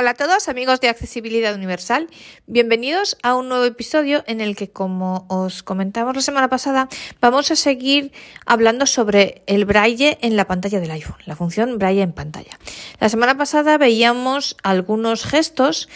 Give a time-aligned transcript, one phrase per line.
[0.00, 2.08] Hola a todos amigos de Accesibilidad Universal,
[2.46, 6.88] bienvenidos a un nuevo episodio en el que como os comentamos la semana pasada
[7.20, 8.10] vamos a seguir
[8.46, 12.58] hablando sobre el braille en la pantalla del iPhone, la función braille en pantalla.
[12.98, 15.90] La semana pasada veíamos algunos gestos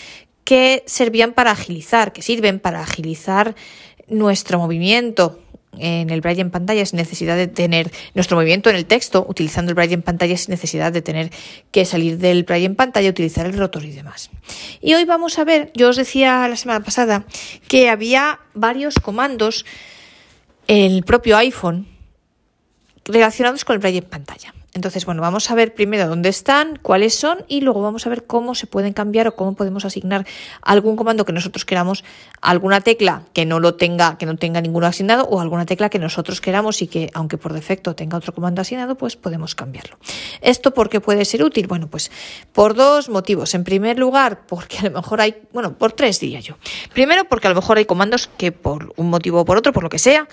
[0.45, 3.55] que servían para agilizar, que sirven para agilizar
[4.07, 5.41] nuestro movimiento
[5.79, 9.71] en el braille en pantalla sin necesidad de tener nuestro movimiento en el texto, utilizando
[9.71, 11.31] el braille en pantalla sin necesidad de tener
[11.71, 14.31] que salir del braille en pantalla, utilizar el rotor y demás.
[14.81, 17.25] Y hoy vamos a ver, yo os decía la semana pasada
[17.69, 19.65] que había varios comandos
[20.67, 21.87] en el propio iPhone
[23.05, 24.55] relacionados con el braille en pantalla.
[24.75, 28.25] Entonces, bueno, vamos a ver primero dónde están, cuáles son y luego vamos a ver
[28.25, 30.27] cómo se pueden cambiar o cómo podemos asignar
[30.63, 32.05] algún comando que nosotros queramos,
[32.41, 36.01] alguna tecla que no lo tenga, que no tenga ninguno asignado o alguna tecla que
[36.01, 39.97] nosotros queramos y que aunque por defecto tenga otro comando asignado, pues podemos cambiarlo.
[40.41, 41.69] ¿Esto por qué puede ser útil?
[41.69, 42.11] Bueno, pues
[42.53, 43.55] por dos motivos.
[43.55, 46.57] En primer lugar, porque a lo mejor hay, bueno, por tres diría yo.
[46.93, 49.85] Primero, porque a lo mejor hay comandos que por un motivo o por otro, por
[49.85, 50.27] lo que sea,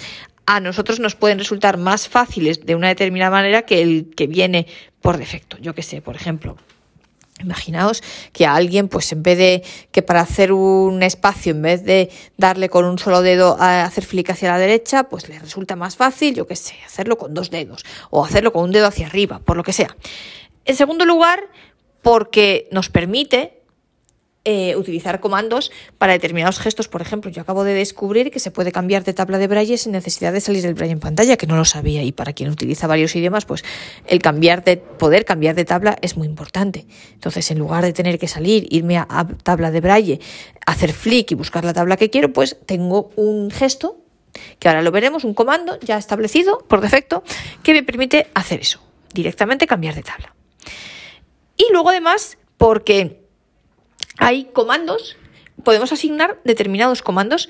[0.46, 4.68] a nosotros nos pueden resultar más fáciles de una determinada manera que el que viene
[5.02, 5.58] por defecto.
[5.60, 6.58] Yo que sé, por ejemplo,
[7.42, 8.04] Imaginaos
[8.34, 12.10] que a alguien, pues en vez de que para hacer un espacio, en vez de
[12.38, 15.96] darle con un solo dedo a hacer flick hacia la derecha, pues le resulta más
[15.96, 19.40] fácil, yo que sé, hacerlo con dos dedos o hacerlo con un dedo hacia arriba,
[19.40, 19.96] por lo que sea.
[20.66, 21.50] En segundo lugar,
[22.02, 23.61] porque nos permite
[24.44, 26.88] eh, utilizar comandos para determinados gestos.
[26.88, 29.92] Por ejemplo, yo acabo de descubrir que se puede cambiar de tabla de braille sin
[29.92, 32.02] necesidad de salir del braille en pantalla, que no lo sabía.
[32.02, 33.64] Y para quien utiliza varios idiomas, pues
[34.08, 36.88] el cambiar de, poder cambiar de tabla es muy importante.
[37.14, 40.20] Entonces, en lugar de tener que salir, irme a, a tabla de braille,
[40.66, 44.02] hacer flick y buscar la tabla que quiero, pues tengo un gesto,
[44.58, 47.24] que ahora lo veremos, un comando ya establecido por defecto,
[47.62, 48.82] que me permite hacer eso,
[49.14, 50.34] directamente cambiar de tabla.
[51.58, 53.21] Y luego además, porque
[54.18, 55.18] hay comandos,
[55.64, 57.50] podemos asignar determinados comandos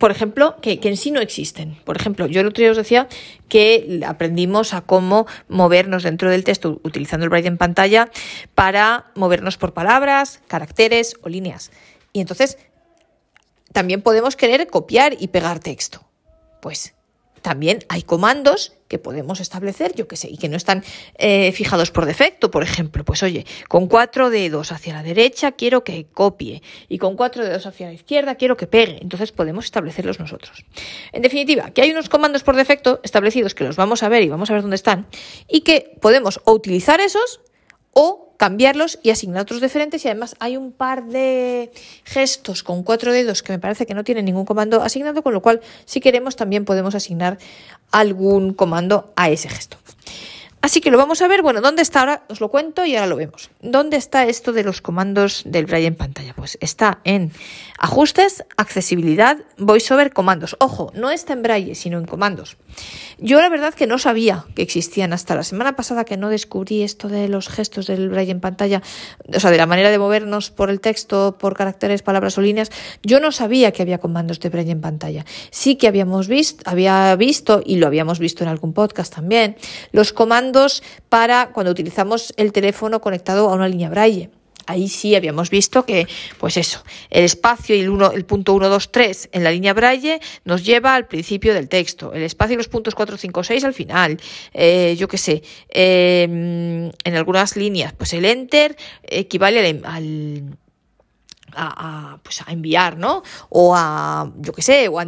[0.00, 1.74] por ejemplo, que, en sí no existen.
[1.84, 3.06] Por ejemplo, yo el otro día os decía
[3.50, 8.10] que aprendimos a cómo movernos dentro del texto utilizando el braille en pantalla
[8.54, 11.70] para movernos por palabras, caracteres o líneas.
[12.14, 12.56] Y entonces
[13.74, 16.02] también podemos querer copiar y pegar texto.
[16.62, 16.94] Pues
[17.42, 20.82] también hay comandos que podemos establecer, yo que sé, y que no están
[21.16, 22.50] eh, fijados por defecto.
[22.50, 27.14] Por ejemplo, pues oye, con cuatro dedos hacia la derecha quiero que copie y con
[27.16, 28.98] cuatro dedos hacia la izquierda quiero que pegue.
[29.00, 30.64] Entonces podemos establecerlos nosotros.
[31.12, 34.28] En definitiva, que hay unos comandos por defecto establecidos que los vamos a ver y
[34.28, 35.06] vamos a ver dónde están
[35.48, 37.40] y que podemos o utilizar esos
[37.92, 41.70] o cambiarlos y asignar otros diferentes y además hay un par de
[42.04, 45.42] gestos con cuatro dedos que me parece que no tienen ningún comando asignado, con lo
[45.42, 47.36] cual si queremos también podemos asignar
[47.90, 49.76] algún comando a ese gesto.
[50.62, 51.40] Así que lo vamos a ver.
[51.42, 52.24] Bueno, ¿dónde está ahora?
[52.28, 53.50] Os lo cuento y ahora lo vemos.
[53.62, 56.34] ¿Dónde está esto de los comandos del braille en pantalla?
[56.34, 57.32] Pues está en
[57.78, 60.56] ajustes, accesibilidad, voiceover, comandos.
[60.60, 62.58] Ojo, no está en braille, sino en comandos.
[63.18, 66.82] Yo la verdad que no sabía que existían hasta la semana pasada que no descubrí
[66.82, 68.82] esto de los gestos del braille en pantalla,
[69.34, 72.70] o sea, de la manera de movernos por el texto, por caracteres, palabras o líneas.
[73.02, 75.24] Yo no sabía que había comandos de braille en pantalla.
[75.50, 79.56] Sí que habíamos visto, había visto y lo habíamos visto en algún podcast también,
[79.92, 80.49] los comandos
[81.08, 84.30] para cuando utilizamos el teléfono conectado a una línea braille.
[84.66, 86.06] Ahí sí habíamos visto que,
[86.38, 89.72] pues eso, el espacio y el, uno, el punto 1, 2, 3 en la línea
[89.74, 92.12] braille nos lleva al principio del texto.
[92.12, 94.20] El espacio y los puntos 4, 5, 6 al final.
[94.52, 100.56] Eh, yo qué sé, em, en algunas líneas, pues el enter equivale al
[101.54, 103.22] a, pues a enviar, ¿no?
[103.48, 105.06] O a, yo qué sé, o a,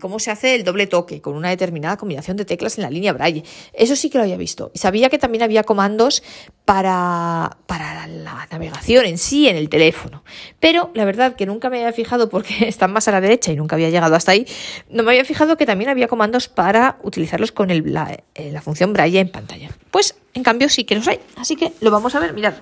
[0.00, 3.12] cómo se hace el doble toque con una determinada combinación de teclas en la línea
[3.12, 3.44] braille.
[3.72, 4.70] Eso sí que lo había visto.
[4.74, 6.22] Sabía que también había comandos
[6.64, 10.24] para, para la navegación en sí, en el teléfono.
[10.60, 13.56] Pero la verdad que nunca me había fijado, porque están más a la derecha y
[13.56, 14.46] nunca había llegado hasta ahí,
[14.90, 18.60] no me había fijado que también había comandos para utilizarlos con el, la, eh, la
[18.60, 19.70] función braille en pantalla.
[19.90, 21.20] Pues en cambio sí que los hay.
[21.36, 22.54] Así que lo vamos a ver, mirad.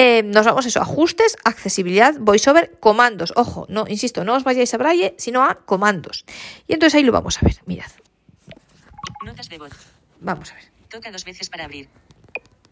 [0.00, 3.32] Eh, nos vamos a eso, ajustes, accesibilidad, voiceover, comandos.
[3.34, 6.24] Ojo, no, insisto, no os vayáis a braille, sino a comandos.
[6.68, 7.90] Y entonces ahí lo vamos a ver, mirad.
[9.24, 9.72] Notas de voz.
[10.20, 10.70] Vamos a ver.
[10.88, 11.88] Toca dos veces para abrir.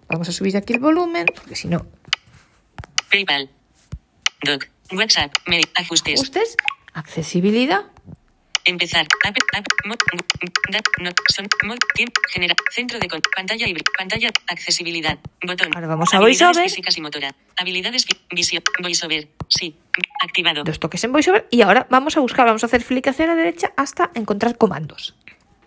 [0.08, 1.84] Vamos a subir aquí el volumen, porque si no...
[3.10, 3.50] PayPal.
[4.44, 4.68] Doc.
[4.92, 5.32] WhatsApp.
[5.46, 5.64] Mail.
[5.74, 6.20] Ajustes.
[6.20, 6.56] Ajustes,
[6.92, 7.86] accesibilidad,
[8.66, 9.06] Empezar.
[9.24, 9.96] App, app, mod,
[10.72, 15.70] dat, not, son, mod, tiempo, genera, centro de pantalla y pantalla, accesibilidad, botón.
[15.74, 16.64] Ahora vamos a VoiceOver.
[16.64, 17.32] físicas y motora.
[17.56, 19.76] Habilidades, vi- visión, voiceover, sí,
[20.22, 20.64] activado.
[20.64, 23.36] dos toques en VoiceOver y ahora vamos a buscar, vamos a hacer flick hacia la
[23.36, 25.14] derecha hasta encontrar comandos.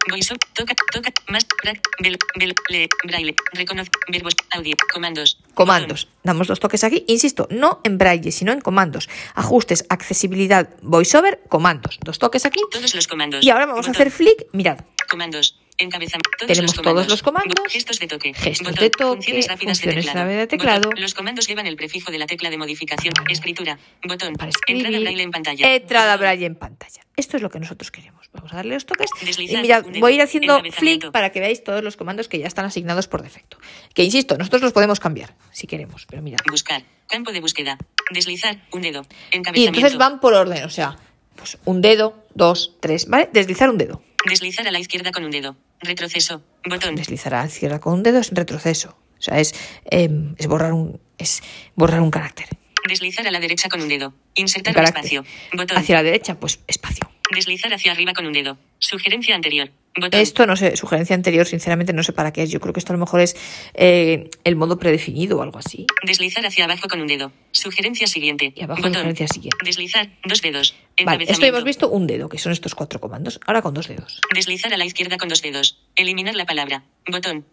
[0.07, 5.37] Voice toca, toca, más, brac, bel, bel, lee, braille, reconoce, verbos, audio, comandos.
[5.53, 6.07] Comandos.
[6.23, 7.03] Damos dos toques aquí.
[7.07, 9.09] Insisto, no en braille, sino en comandos.
[9.35, 11.99] Ajustes, accesibilidad, voiceover, comandos.
[12.01, 12.61] Dos toques aquí.
[12.71, 13.43] Todos los comandos.
[13.43, 14.01] Y ahora vamos a Botón.
[14.01, 14.45] hacer flick.
[14.53, 14.79] Mirad.
[15.09, 15.59] Comandos.
[15.79, 16.29] Encabezamiento.
[16.37, 17.55] Todos Tenemos los todos los comandos.
[17.69, 18.33] Gestos de toque.
[18.33, 18.83] Gestos Botón.
[18.83, 20.29] de toque, Funciones rápidas funciones de teclado.
[20.29, 20.81] de teclado.
[20.89, 21.01] Botón.
[21.01, 23.13] Los comandos llevan el prefijo de la tecla de modificación.
[23.29, 23.79] Escritura.
[24.05, 24.33] Botón.
[24.35, 24.51] Para.
[24.67, 25.75] Entrada braille en pantalla.
[25.75, 27.01] Entrada braille en pantalla.
[27.15, 28.27] Esto es lo que nosotros queremos.
[28.33, 29.09] Vamos a darle los toques.
[29.23, 32.37] Deslizar, y dedo, voy a ir haciendo flick para que veáis todos los comandos que
[32.39, 33.57] ya están asignados por defecto.
[33.93, 36.39] Que insisto, nosotros los podemos cambiar si queremos, pero mirad.
[36.49, 36.83] Buscar.
[37.07, 37.77] Campo de búsqueda.
[38.11, 38.61] Deslizar.
[38.71, 39.05] Un dedo.
[39.53, 40.97] Y entonces van por orden, o sea,
[41.35, 43.29] pues un dedo, dos, tres, ¿vale?
[43.33, 44.03] Deslizar un dedo.
[44.25, 45.55] Deslizar a la izquierda con un dedo.
[45.81, 46.43] Retroceso.
[46.65, 46.95] Botón.
[46.95, 48.97] Deslizar a la izquierda con un dedo es retroceso.
[49.17, 49.53] O sea, es,
[49.85, 51.41] em, es borrar un es
[51.75, 52.47] borrar un carácter.
[52.87, 54.13] Deslizar a la derecha con un dedo.
[54.35, 55.25] Insertar Un un espacio.
[55.53, 55.77] Botón.
[55.77, 57.09] Hacia la derecha, pues espacio.
[57.31, 58.57] Deslizar hacia arriba con un dedo.
[58.79, 59.71] Sugerencia anterior.
[59.95, 60.19] Botón.
[60.19, 62.51] Esto no sé, sugerencia anterior, sinceramente no sé para qué es.
[62.51, 63.35] Yo creo que esto a lo mejor es
[63.73, 65.85] eh, el modo predefinido o algo así.
[66.03, 67.31] Deslizar hacia abajo con un dedo.
[67.51, 68.53] Sugerencia siguiente.
[68.55, 68.93] Y abajo Botón.
[68.93, 69.57] sugerencia siguiente.
[69.65, 70.09] Deslizar.
[70.23, 70.75] Dos dedos.
[71.03, 73.39] Vale, esto hemos visto un dedo, que son estos cuatro comandos.
[73.45, 74.21] Ahora con dos dedos.
[74.33, 75.79] Deslizar a la izquierda con dos dedos.
[75.95, 76.83] Eliminar la palabra.
[77.07, 77.45] Botón.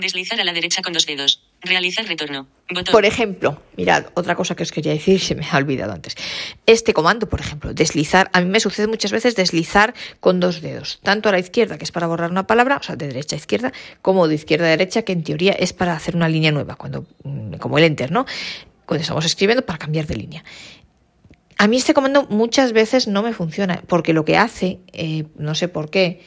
[0.00, 1.31] Deslizar a la derecha con dos dedos.
[1.64, 2.48] Realizar retorno.
[2.90, 6.16] Por ejemplo, mirad, otra cosa que os quería decir, se me ha olvidado antes.
[6.66, 10.98] Este comando, por ejemplo, deslizar, a mí me sucede muchas veces deslizar con dos dedos,
[11.02, 13.38] tanto a la izquierda, que es para borrar una palabra, o sea, de derecha a
[13.38, 16.74] izquierda, como de izquierda a derecha, que en teoría es para hacer una línea nueva,
[16.74, 18.26] cuando, mm, como el enter, ¿no?
[18.86, 20.44] Cuando estamos escribiendo para cambiar de línea.
[21.58, 25.54] A mí este comando muchas veces no me funciona, porque lo que hace, eh, no
[25.54, 26.22] sé por qué,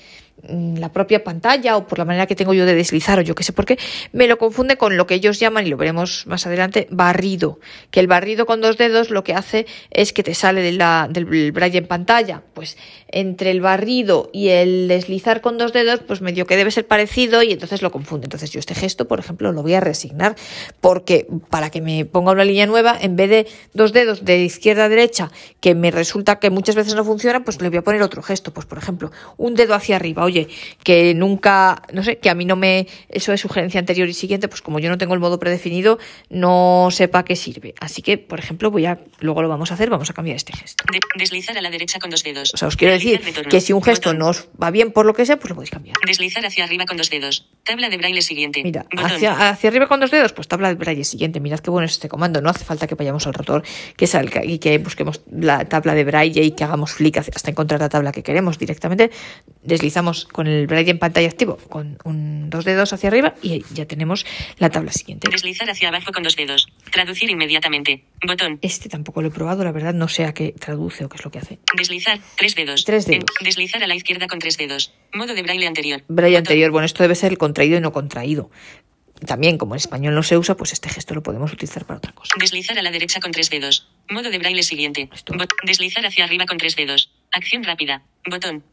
[0.47, 3.43] la propia pantalla o por la manera que tengo yo de deslizar o yo qué
[3.43, 3.79] sé por qué,
[4.11, 7.59] me lo confunde con lo que ellos llaman, y lo veremos más adelante, barrido.
[7.91, 11.77] Que el barrido con dos dedos lo que hace es que te sale del braille
[11.77, 12.43] en pantalla.
[12.53, 12.77] Pues
[13.07, 17.41] entre el barrido y el deslizar con dos dedos, pues medio que debe ser parecido
[17.41, 18.25] y entonces lo confunde.
[18.25, 20.35] Entonces yo este gesto, por ejemplo, lo voy a resignar
[20.81, 24.85] porque para que me ponga una línea nueva, en vez de dos dedos de izquierda
[24.85, 28.01] a derecha, que me resulta que muchas veces no funciona, pues le voy a poner
[28.01, 28.53] otro gesto.
[28.53, 30.24] Pues por ejemplo, un dedo hacia arriba.
[30.25, 30.47] Oye,
[30.83, 34.47] que nunca, no sé, que a mí no me, eso es sugerencia anterior y siguiente,
[34.47, 35.99] pues como yo no tengo el modo predefinido,
[36.29, 37.73] no sepa qué sirve.
[37.79, 40.53] Así que, por ejemplo, voy a, luego lo vamos a hacer, vamos a cambiar este
[40.53, 40.83] gesto.
[40.91, 42.53] De- deslizar a la derecha con dos dedos.
[42.53, 45.13] O sea, os quiero decir que si un gesto no os va bien por lo
[45.13, 45.95] que sea, pues lo podéis cambiar.
[46.05, 47.47] Deslizar hacia arriba con dos dedos.
[47.63, 48.63] Tabla de braille siguiente.
[48.63, 51.39] Mira, hacia, hacia arriba con dos dedos, pues tabla de braille siguiente.
[51.39, 52.41] Mirad qué bueno es este comando.
[52.41, 53.63] No hace falta que vayamos al rotor
[53.97, 57.79] que salga y que busquemos la tabla de braille y que hagamos flick hasta encontrar
[57.81, 58.57] la tabla que queremos.
[58.59, 59.11] Directamente
[59.63, 63.85] deslizamos con el braille en pantalla activo con un, dos dedos hacia arriba y ya
[63.85, 64.25] tenemos
[64.57, 65.27] la tabla siguiente.
[65.29, 66.67] Deslizar hacia abajo con dos dedos.
[66.91, 68.05] Traducir inmediatamente.
[68.25, 68.59] Botón.
[68.61, 71.25] Este tampoco lo he probado, la verdad no sé a qué traduce o qué es
[71.25, 71.59] lo que hace.
[71.75, 72.19] Deslizar.
[72.37, 72.85] Tres dedos.
[72.85, 73.25] Tres dedos.
[73.41, 74.93] En- deslizar a la izquierda con tres dedos.
[75.13, 76.03] Modo de braille anterior.
[76.07, 76.47] Braille Botón.
[76.47, 78.49] anterior, bueno, esto debe ser el contraído y no contraído.
[79.25, 82.11] También, como en español no se usa, pues este gesto lo podemos utilizar para otra
[82.11, 82.33] cosa.
[82.37, 83.87] Deslizar a la derecha con tres dedos.
[84.09, 85.09] Modo de braille siguiente.
[85.13, 85.33] Esto.
[85.63, 87.11] Deslizar hacia arriba con tres dedos.
[87.31, 88.03] Acción rápida.
[88.29, 88.63] Botón.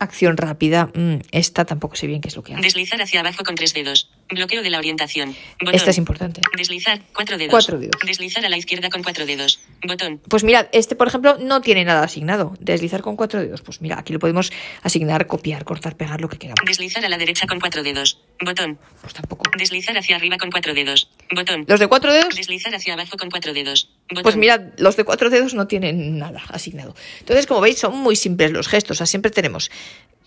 [0.00, 2.62] Acción rápida, mm, esta tampoco sé bien qué es lo que hace.
[2.62, 4.10] Deslizar hacia abajo con tres dedos.
[4.30, 5.34] Bloqueo de la orientación.
[5.58, 5.74] Botón.
[5.74, 6.40] Esta es importante.
[6.56, 7.00] Deslizar.
[7.12, 7.50] Cuatro dedos.
[7.50, 8.00] Cuatro dedos.
[8.06, 9.60] Deslizar a la izquierda con cuatro dedos.
[9.86, 10.20] Botón.
[10.28, 12.54] Pues mirad, este por ejemplo no tiene nada asignado.
[12.60, 13.62] Deslizar con cuatro dedos.
[13.62, 16.60] Pues mira, aquí lo podemos asignar, copiar, cortar, pegar, lo que queramos.
[16.64, 18.20] Deslizar a la derecha con cuatro dedos.
[18.44, 18.78] Botón.
[19.00, 19.44] Pues tampoco.
[19.58, 21.10] Deslizar hacia arriba con cuatro dedos.
[21.34, 21.64] Botón.
[21.66, 23.90] Los de cuatro dedos, Deslizar hacia abajo con cuatro dedos.
[24.08, 24.22] Botón.
[24.22, 26.94] pues mirad, los de cuatro dedos no tienen nada asignado.
[27.20, 28.96] Entonces, como veis, son muy simples los gestos.
[28.96, 29.70] O sea, siempre tenemos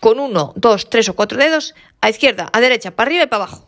[0.00, 3.44] con uno, dos, tres o cuatro dedos, a izquierda, a derecha, para arriba y para
[3.44, 3.66] abajo.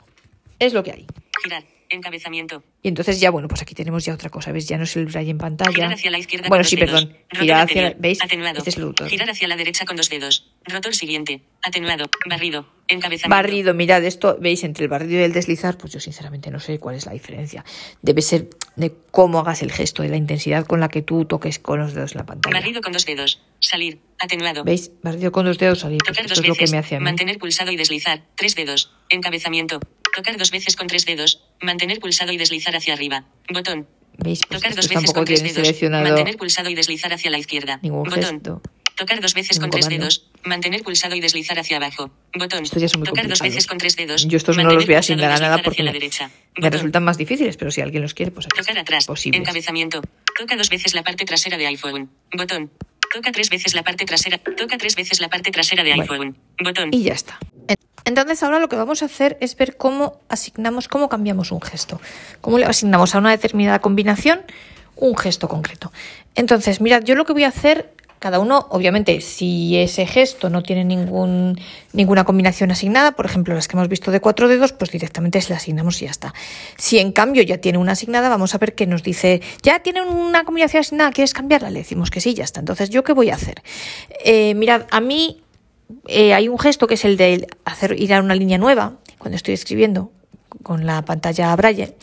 [0.58, 1.06] Es lo que hay.
[1.42, 1.64] Girar.
[1.88, 2.64] Encabezamiento.
[2.82, 4.66] Y entonces ya, bueno, pues aquí tenemos ya otra cosa, ¿ves?
[4.66, 5.70] Ya no es el braille en pantalla.
[5.72, 7.04] Girar hacia la izquierda bueno, con sí, dos dedos.
[7.04, 7.24] perdón.
[7.30, 7.94] Girar hacia.
[7.96, 8.20] ¿veis?
[8.20, 8.58] Atenuado.
[8.58, 9.08] Este es el rotor.
[9.08, 10.50] Girar hacia la derecha con dos dedos.
[10.64, 11.42] Rotor siguiente.
[11.62, 12.10] Atenuado.
[12.28, 12.66] Barrido.
[12.88, 13.28] Encabezamiento.
[13.28, 16.78] Barrido, mirad esto, veis, entre el barrido y el deslizar, pues yo sinceramente no sé
[16.80, 17.64] cuál es la diferencia.
[18.02, 21.58] Debe ser de cómo hagas el gesto, de la intensidad con la que tú toques
[21.60, 22.54] con los dedos la pantalla.
[22.58, 23.40] Barrido con dos dedos.
[23.60, 24.00] Salir.
[24.18, 24.64] Atenuado.
[24.64, 24.90] ¿Veis?
[25.02, 25.98] Barrido con dos dedos salir.
[25.98, 27.04] Pues Tocar esto dos es lo que me hace a mí.
[27.04, 28.22] Mantener pulsado y deslizar.
[28.34, 28.92] Tres dedos.
[29.08, 29.78] Encabezamiento.
[30.16, 31.42] Tocar dos veces con tres dedos.
[31.60, 33.24] Mantener pulsado y deslizar hacia arriba.
[33.52, 33.86] Botón.
[34.16, 34.40] ¿Veis?
[34.48, 35.82] Pues Tocar dos veces con tres dedos.
[35.92, 37.78] Mantener pulsado y deslizar hacia la izquierda.
[37.82, 38.22] ningún Botón.
[38.40, 38.62] gesto.
[38.96, 40.30] Tocar dos veces con tres dedos.
[40.42, 42.10] Mantener pulsado y deslizar hacia abajo.
[42.34, 42.64] Botón.
[42.64, 44.26] Estos ya son muy Tocar dos veces con tres dedos.
[44.26, 46.28] Yo estos no los voy a asignar nada porque hacia la derecha.
[46.28, 46.72] me Botón.
[46.72, 49.04] resultan más difíciles, pero si alguien los quiere, pues aquí Tocar atrás.
[49.04, 49.38] posibles.
[49.38, 50.00] Encabezamiento.
[50.38, 52.10] Toca dos veces la parte trasera de iPhone.
[52.34, 52.70] Botón.
[53.12, 54.38] Toca tres veces la parte trasera.
[54.38, 56.02] Toca tres veces la parte trasera de Bueno.
[56.10, 56.36] iPhone.
[56.64, 56.88] Botón.
[56.92, 57.38] Y ya está.
[58.06, 62.00] Entonces ahora lo que vamos a hacer es ver cómo asignamos, cómo cambiamos un gesto.
[62.40, 64.40] Cómo le asignamos a una determinada combinación
[64.96, 65.92] un gesto concreto.
[66.34, 70.62] Entonces, mirad, yo lo que voy a hacer Cada uno, obviamente, si ese gesto no
[70.62, 71.60] tiene ningún,
[71.92, 75.50] ninguna combinación asignada, por ejemplo, las que hemos visto de cuatro dedos, pues directamente se
[75.50, 76.32] la asignamos y ya está.
[76.78, 80.00] Si en cambio ya tiene una asignada, vamos a ver que nos dice, ya tiene
[80.00, 81.68] una combinación asignada, ¿quieres cambiarla?
[81.68, 82.60] Le decimos que sí, ya está.
[82.60, 83.62] Entonces, ¿yo qué voy a hacer?
[84.24, 85.42] Eh, mirad, a mí
[86.06, 89.36] eh, hay un gesto que es el de hacer ir a una línea nueva cuando
[89.36, 90.10] estoy escribiendo
[90.62, 91.94] con la pantalla braille,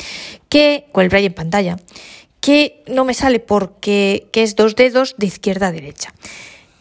[0.50, 1.78] que con el braille en pantalla,
[2.40, 6.14] que no me sale porque que es dos dedos de izquierda a derecha.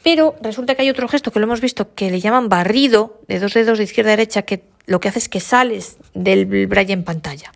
[0.03, 3.39] Pero resulta que hay otro gesto que lo hemos visto que le llaman barrido de
[3.39, 6.93] dos dedos de izquierda a derecha que lo que hace es que sales del braille
[6.93, 7.53] en pantalla.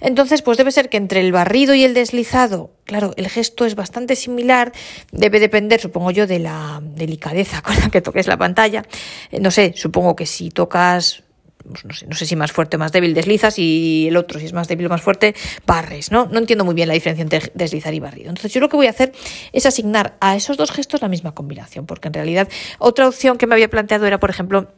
[0.00, 3.74] Entonces, pues debe ser que entre el barrido y el deslizado, claro, el gesto es
[3.74, 4.72] bastante similar,
[5.10, 8.84] debe depender, supongo yo, de la delicadeza con la que toques la pantalla.
[9.30, 11.24] Eh, no sé, supongo que si tocas
[11.68, 14.40] pues no sé, no sé, si más fuerte o más débil deslizas y el otro,
[14.40, 15.34] si es más débil o más fuerte,
[15.66, 16.26] barres, ¿no?
[16.26, 18.30] No entiendo muy bien la diferencia entre deslizar y barrido.
[18.30, 19.12] Entonces yo lo que voy a hacer
[19.52, 22.48] es asignar a esos dos gestos la misma combinación, porque en realidad
[22.78, 24.72] otra opción que me había planteado era, por ejemplo,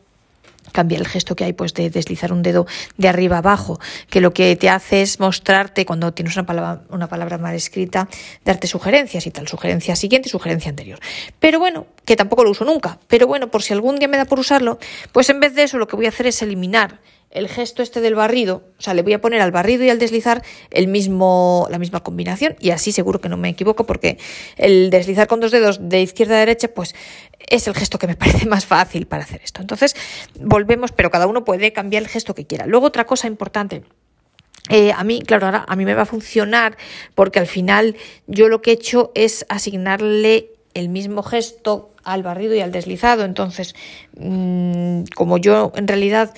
[0.72, 4.32] cambiar el gesto que hay pues de deslizar un dedo de arriba abajo, que lo
[4.32, 8.08] que te hace es mostrarte cuando tienes una palabra, una palabra mal escrita,
[8.44, 10.98] darte sugerencias y tal, sugerencia siguiente sugerencia anterior.
[11.38, 14.24] Pero bueno, que tampoco lo uso nunca, pero bueno, por si algún día me da
[14.24, 14.78] por usarlo,
[15.12, 17.00] pues en vez de eso lo que voy a hacer es eliminar
[17.30, 19.98] el gesto este del barrido, o sea, le voy a poner al barrido y al
[19.98, 24.18] deslizar el mismo, la misma combinación y así seguro que no me equivoco porque
[24.56, 26.94] el deslizar con dos dedos de izquierda a derecha, pues
[27.48, 29.60] es el gesto que me parece más fácil para hacer esto.
[29.60, 29.94] Entonces,
[30.40, 32.66] volvemos, pero cada uno puede cambiar el gesto que quiera.
[32.66, 33.82] Luego, otra cosa importante.
[34.68, 36.76] Eh, a mí, claro, ahora a mí me va a funcionar
[37.14, 37.96] porque al final
[38.26, 43.24] yo lo que he hecho es asignarle el mismo gesto al barrido y al deslizado.
[43.24, 43.74] Entonces,
[44.16, 46.32] mm, como yo en realidad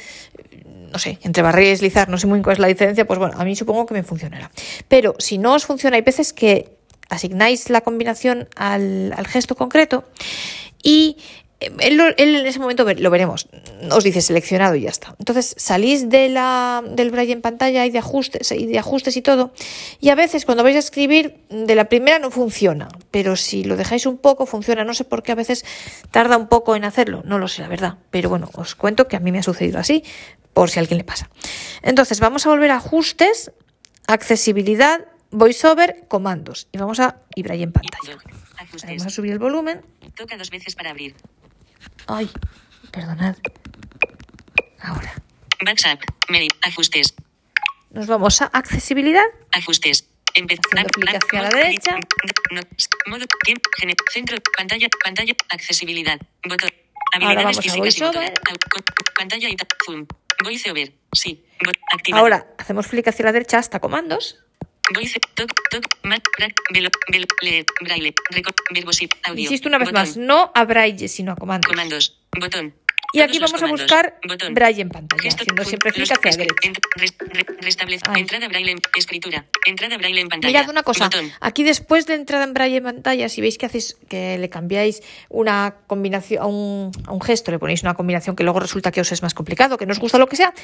[0.92, 3.34] no sé, entre barrer y deslizar, no sé muy cuál es la diferencia, pues bueno,
[3.38, 4.50] a mí supongo que me funcionará.
[4.88, 6.76] Pero si no os funciona, hay veces que
[7.08, 10.04] asignáis la combinación al gesto concreto
[10.82, 11.16] y
[11.78, 13.48] él, en ese momento lo veremos,
[13.90, 15.14] os dice seleccionado y ya está.
[15.18, 19.22] Entonces salís de la, del braille en pantalla y de ajustes y de ajustes y
[19.22, 19.52] todo.
[20.00, 23.76] Y a veces cuando vais a escribir de la primera no funciona, pero si lo
[23.76, 24.84] dejáis un poco funciona.
[24.84, 25.64] No sé por qué a veces
[26.10, 27.98] tarda un poco en hacerlo, no lo sé la verdad.
[28.10, 30.04] Pero bueno, os cuento que a mí me ha sucedido así,
[30.52, 31.30] por si a alguien le pasa.
[31.82, 33.52] Entonces vamos a volver a ajustes,
[34.06, 36.68] accesibilidad, voiceover, comandos.
[36.72, 38.18] Y vamos a y braille en pantalla.
[38.86, 39.82] Vamos a subir el volumen.
[40.14, 41.14] Toca dos veces para abrir.
[42.06, 42.30] Ay,
[42.90, 43.36] perdonad.
[44.80, 45.14] Ahora.
[45.66, 46.00] WhatsApp.
[46.28, 46.48] Mail.
[46.62, 47.14] Ajustes.
[47.90, 49.24] Nos vamos a accesibilidad.
[49.52, 50.08] Ajustes.
[50.34, 50.86] Empezar.
[50.90, 51.96] clic hacia la derecha.
[53.06, 53.24] modo.
[54.12, 54.36] Centro.
[54.56, 54.88] Pantalla.
[55.02, 55.34] Pantalla.
[55.50, 56.18] Accesibilidad.
[56.48, 56.70] Botón.
[57.14, 58.00] Habilidades físicas y.
[59.14, 60.06] Pantalla y zoom.
[60.42, 60.92] VoiceOver.
[61.12, 61.44] Sí.
[62.12, 64.38] Ahora hacemos clic hacia la derecha hasta comandos.
[64.94, 69.42] Voice, toc, toc, mat, crack, velo, velo, leer, braille, record, verbosip, audio.
[69.42, 70.00] Insisto una vez botón.
[70.02, 71.70] más, no a braille, sino a comandos.
[71.70, 72.74] Comandos, botón.
[73.14, 74.54] Y aquí vamos comandos, a buscar botón.
[74.54, 76.72] braille en pantalla, Gesto, haciendo siempre clic hacia derecha.
[77.60, 80.50] Restablece, entrada braille en escritura, entrada braille en pantalla.
[80.50, 81.30] Mirad una cosa, botón.
[81.40, 85.02] aquí después de entrada en braille en pantalla, si veis que hacéis que le cambiáis
[85.28, 89.00] una combinación a un, a un gesto, le ponéis una combinación que luego resulta que
[89.00, 90.54] os es más complicado, que no os gusta lo que sea,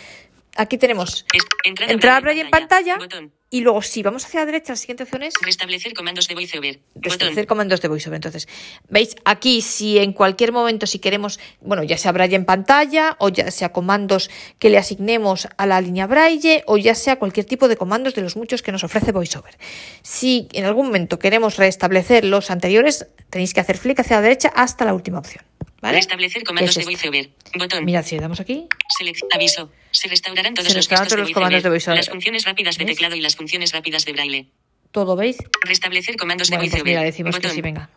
[0.56, 1.26] aquí tenemos
[1.64, 4.76] entrada, entrada braille en pantalla, en pantalla y luego si vamos hacia la derecha, la
[4.76, 6.81] siguiente opción es restablecer comandos de voiceover.
[6.97, 7.47] Restablecer botón.
[7.47, 8.17] comandos de voiceover.
[8.17, 8.47] Entonces,
[8.90, 13.31] veis aquí si en cualquier momento si queremos, bueno, ya sea braille en pantalla o
[13.31, 17.69] ya sea comandos que le asignemos a la línea braille o ya sea cualquier tipo
[17.69, 19.57] de comandos de los muchos que nos ofrece voiceover.
[20.02, 24.52] Si en algún momento queremos restablecer los anteriores, tenéis que hacer clic hacia la derecha
[24.55, 25.45] hasta la última opción.
[25.81, 25.99] ¿Vale?
[25.99, 27.31] Restablecer comandos de VoiceOver.
[27.55, 27.85] Botón.
[27.85, 28.67] Mirad, si le damos aquí.
[28.99, 29.71] Select aviso.
[29.93, 31.97] Se restaurarán todos Se los, todos los comandos de VoiceOver.
[31.97, 34.47] Las funciones rápidas de teclado y las funciones rápidas de braille.
[34.90, 35.38] ¿Todo veis?
[35.64, 36.92] Restablecer comandos bueno, de pues VoiceOver.
[36.92, 37.50] mira, decimos Botón.
[37.50, 37.88] que sí, venga.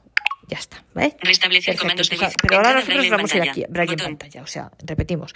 [0.48, 1.15] Ya está, ¿vale?
[1.21, 2.48] Restablecer Perfecto, comandos de pues, VoiceOver.
[2.50, 4.41] Pero ahora nosotros vamos a ir aquí, braille en pantalla.
[4.43, 5.33] O sea, repetimos.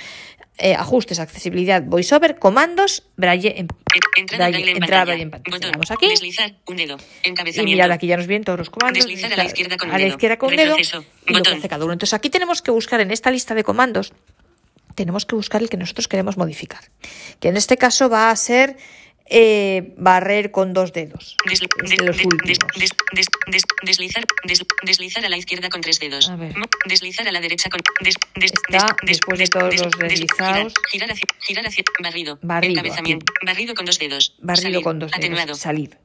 [0.57, 3.69] Eh, ajustes, accesibilidad, voiceover, comandos, braille en, En-
[4.17, 5.55] Entrada braille, en entrada braille en pantalla.
[5.55, 5.71] Botón.
[5.71, 6.07] Vamos aquí.
[6.09, 6.97] Deslizar un dedo.
[7.23, 7.75] Y Encabezamiento.
[7.75, 9.05] mirad, aquí ya nos vienen todos los comandos.
[9.05, 10.13] Deslizar a la izquierda con un a la dedo.
[10.15, 10.75] izquierda con un dedo.
[10.75, 11.05] Retroceso.
[11.27, 11.57] Y lo que Botón.
[11.59, 11.93] hace cada uno.
[11.93, 14.11] Entonces aquí tenemos que buscar en esta lista de comandos,
[14.95, 16.81] tenemos que buscar el que nosotros queremos modificar.
[17.39, 18.75] Que en este caso va a ser
[19.27, 21.35] eh, barrer con dos dedos.
[21.49, 22.59] Desli- Es de- de los des-
[23.13, 26.29] des- des- deslizar, des- deslizar a la izquierda con tres dedos.
[26.29, 26.53] A ver.
[26.85, 27.81] Deslizar a la derecha con.
[28.01, 30.73] des- des- Está des- des- después de des- todos des- los des- deslizados.
[30.91, 31.83] Girar, girar hacia, girar hacia.
[32.01, 32.39] Barrido.
[32.41, 32.83] Barrido.
[33.45, 34.35] Barrido con dos dedos.
[34.39, 35.17] Barrido Salir, con dos dedos.
[35.25, 35.55] Atenuado.
[35.55, 35.97] Salir.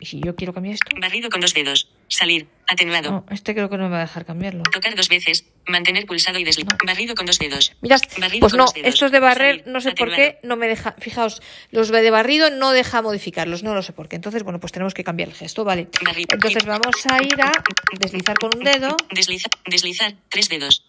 [0.00, 1.88] Y si yo quiero cambiar esto, Barrido con dos dedos.
[2.08, 2.46] Salir.
[2.70, 3.10] Atenuado.
[3.10, 4.62] No, este creo que no me va a dejar cambiarlo.
[4.64, 5.46] Tocar dos veces.
[5.66, 6.76] Mantener pulsado y deslizar.
[6.86, 7.72] Barrido con dos dedos.
[7.82, 8.88] Mirad, Barrido pues con no, dos dedos.
[8.88, 9.72] estos de barrer, Salir.
[9.72, 10.94] no sé por qué, no me deja.
[10.98, 14.16] Fijaos, los de barrido no deja modificarlos, no lo sé por qué.
[14.16, 15.88] Entonces, bueno, pues tenemos que cambiar el gesto, ¿vale?
[16.30, 17.52] Entonces vamos a ir a
[18.00, 18.96] deslizar con un dedo.
[19.12, 20.84] Deslizar, deslizar, tres dedos.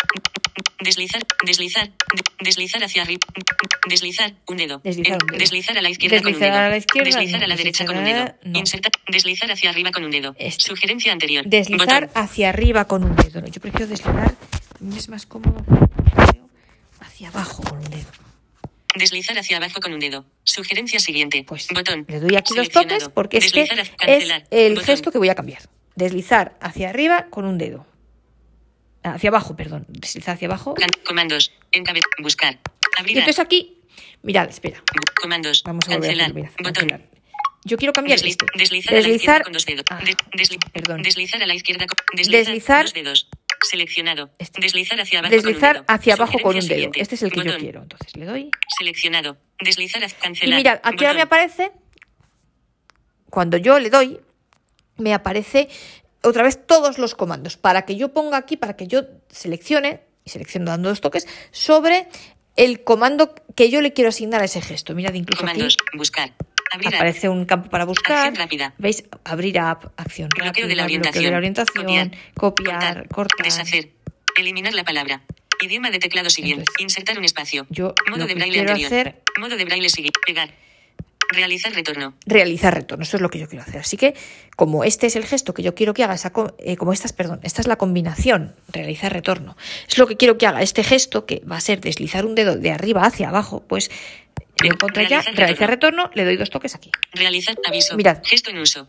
[0.81, 3.19] Deslizar, deslizar, de- deslizar hacia arriba.
[3.89, 4.79] Deslizar, un dedo.
[4.83, 5.37] Deslizar un dedo.
[5.39, 6.53] Deslizar a la izquierda con un dedo.
[6.55, 7.57] a la izquierda, Deslizar a la no.
[7.57, 8.33] derecha con un dedo.
[8.43, 8.59] no.
[8.59, 10.35] Insertar, deslizar hacia arriba con un dedo.
[10.39, 10.63] Este.
[10.63, 11.43] Sugerencia anterior.
[11.77, 13.45] Deslizar hacia arriba con un dedo.
[13.45, 14.35] Yo prefiero deslizar,
[14.95, 15.63] es más cómodo
[16.99, 18.07] hacia abajo con un dedo.
[18.95, 20.25] Deslizar hacia abajo con un dedo.
[20.43, 21.43] Sugerencia siguiente.
[21.47, 22.05] Pues Botón.
[22.07, 24.85] le doy aquí los toques porque es que es el Botón.
[24.85, 25.61] gesto que voy a cambiar.
[25.95, 27.85] Deslizar hacia arriba con un dedo.
[29.03, 29.85] Hacia abajo, perdón.
[29.89, 30.75] Deslizar hacia abajo.
[31.05, 31.53] Comandos.
[32.21, 32.55] Buscar.
[32.97, 33.17] Y Abrir.
[33.19, 33.77] entonces aquí,
[34.23, 34.83] mirad, espera.
[35.21, 35.63] Comandos.
[35.63, 36.25] Vamos a volver a Cancelar.
[36.31, 36.73] hacer, mirad, Botón.
[36.73, 37.08] cancelar.
[37.65, 38.45] Yo quiero cambiar Desliz- este.
[38.55, 39.85] deslizar, a la izquierda con dos dedos.
[39.89, 41.01] ah, De- desli- perdón.
[41.03, 43.29] Deslizar a la izquierda con deslizar, Deslizar- dos dedos.
[43.69, 44.29] Seleccionado.
[44.39, 44.61] Este.
[44.61, 45.85] Deslizar hacia abajo con un Deslizar dedo.
[45.89, 46.91] hacia abajo con un dedo.
[46.95, 47.81] Este es el que yo quiero.
[47.81, 48.49] Entonces le doy.
[48.77, 49.37] Seleccionado.
[49.59, 50.57] Deslizar hacia Y cancelar.
[50.59, 51.71] mirad, aquí ahora me aparece,
[53.29, 54.19] cuando yo le doy,
[54.97, 55.67] me aparece
[56.23, 60.29] otra vez todos los comandos para que yo ponga aquí, para que yo seleccione, y
[60.29, 62.07] selecciono dando dos toques, sobre
[62.55, 64.95] el comando que yo le quiero asignar a ese gesto.
[64.95, 65.75] Mirad, incluso Comandos.
[65.87, 66.33] aquí Buscar.
[66.71, 66.87] Abrir.
[66.89, 66.93] app.
[66.95, 68.33] aparece un campo para buscar.
[68.77, 69.03] ¿Veis?
[69.23, 71.23] Abrir app, acción Bloqueo rápida, de la orientación.
[71.25, 73.07] de la orientación, copiar, Cortar.
[73.09, 73.45] cortar.
[73.45, 73.89] Deshacer.
[74.37, 75.21] Eliminar la palabra.
[75.61, 76.61] Idioma de teclado siguiente.
[76.61, 77.67] Entonces, Insertar un espacio.
[77.69, 78.93] yo Modo lo de braille quiero anterior.
[79.07, 80.19] hacer- Modo de braille siguiente.
[80.25, 80.51] Pegar.
[81.31, 82.15] Realizar retorno.
[82.25, 83.03] realizar retorno.
[83.03, 83.77] Eso es lo que yo quiero hacer.
[83.81, 84.15] Así que,
[84.55, 87.39] como este es el gesto que yo quiero que haga, esa eh, como estas, perdón,
[87.43, 89.55] esta es la combinación, realizar retorno.
[89.87, 92.55] Es lo que quiero que haga este gesto, que va a ser deslizar un dedo
[92.55, 93.91] de arriba hacia abajo, pues
[94.67, 96.91] lo encontré ya, Realizar realizar retorno, le doy dos toques aquí.
[97.65, 97.95] Aviso.
[97.95, 98.21] Mirad.
[98.23, 98.87] Gesto en uso.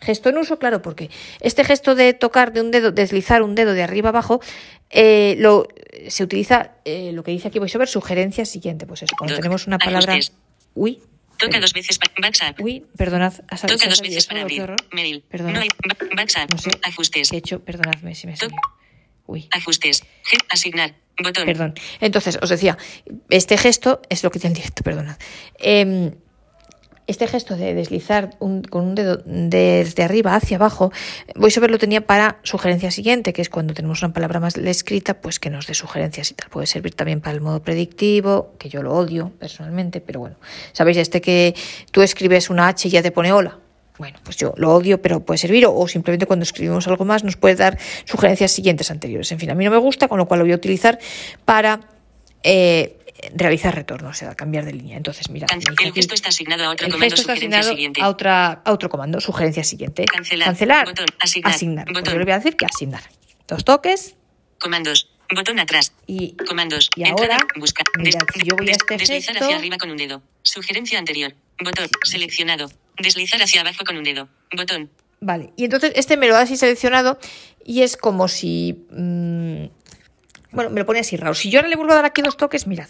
[0.00, 1.10] Gesto en uso, claro, porque
[1.40, 4.40] este gesto de tocar de un dedo, deslizar un dedo de arriba abajo,
[4.88, 5.68] eh, lo,
[6.08, 8.86] se utiliza, eh, lo que dice aquí VoiceOver, sugerencia siguiente.
[8.86, 9.42] Pues eso, cuando Doc.
[9.42, 10.14] tenemos una palabra...
[10.14, 10.36] Ajustes.
[10.74, 11.00] Uy,
[11.36, 12.60] Toca dos veces para WhatsApp.
[12.60, 13.32] uy, perdonad,
[13.66, 14.74] Toca dos veces para abrir.
[14.92, 15.24] Mail.
[15.28, 15.54] Perdonad.
[15.54, 15.68] No hay
[16.16, 16.52] WhatsApp.
[16.52, 16.70] No sé.
[16.82, 17.30] Ajustes.
[17.30, 17.60] ¿Qué he hecho?
[17.60, 18.34] Perdonadme si me.
[19.30, 19.48] Uy.
[19.52, 20.02] Ajustes.
[20.48, 20.94] Asignar.
[21.22, 21.44] Botón.
[21.46, 21.74] Perdón.
[22.00, 22.76] Entonces, os decía,
[23.28, 25.16] este gesto es lo que tiene el directo, perdonad.
[25.58, 26.12] Em,
[27.06, 30.92] este gesto de deslizar un- con un dedo desde arriba hacia abajo,
[31.34, 35.38] VoiceOver lo tenía para sugerencia siguiente, que es cuando tenemos una palabra más escrita, pues
[35.38, 36.48] que nos dé sugerencias y tal.
[36.50, 40.36] Puede servir también para el modo predictivo, que yo lo odio personalmente, pero bueno.
[40.72, 41.54] ¿Sabéis este que
[41.92, 43.58] tú escribes una H y ya te pone hola?
[44.00, 47.22] Bueno, pues yo lo odio, pero puede servir, o, o simplemente cuando escribimos algo más
[47.22, 49.30] nos puede dar sugerencias siguientes anteriores.
[49.30, 50.98] En fin, a mí no me gusta, con lo cual lo voy a utilizar
[51.44, 51.80] para
[52.42, 52.96] eh,
[53.34, 54.96] realizar retorno, o sea, cambiar de línea.
[54.96, 57.14] Entonces, mira, El gesto está asignado a otro el comando.
[57.14, 58.00] gesto está siguiente.
[58.00, 60.06] a, otra, a otro comando, sugerencia siguiente.
[60.06, 60.86] Cancelar.
[60.86, 61.04] Botón.
[61.44, 61.84] Asignar.
[61.84, 62.14] Pues Botón.
[62.14, 63.02] yo le voy a decir que asignar.
[63.46, 64.16] Dos toques
[64.58, 65.10] Comandos.
[65.34, 65.92] Botón atrás.
[66.06, 66.88] y Comandos.
[66.96, 67.34] Y Entrada.
[67.34, 67.84] ahora, Busca.
[67.98, 70.22] mirad, si yo voy a este deslizar gesto- hacia arriba con un dedo.
[70.42, 71.34] Sugerencia anterior.
[71.62, 71.88] Botón.
[72.04, 72.70] Seleccionado.
[72.98, 74.28] Deslizar hacia abajo con un dedo.
[74.56, 74.90] Botón.
[75.20, 77.18] Vale, y entonces este me lo da así seleccionado
[77.64, 78.86] y es como si...
[78.90, 79.66] mm,
[80.52, 81.34] bueno, me lo pone así raro.
[81.34, 82.88] Si yo ahora le vuelvo a dar aquí dos toques, mirad.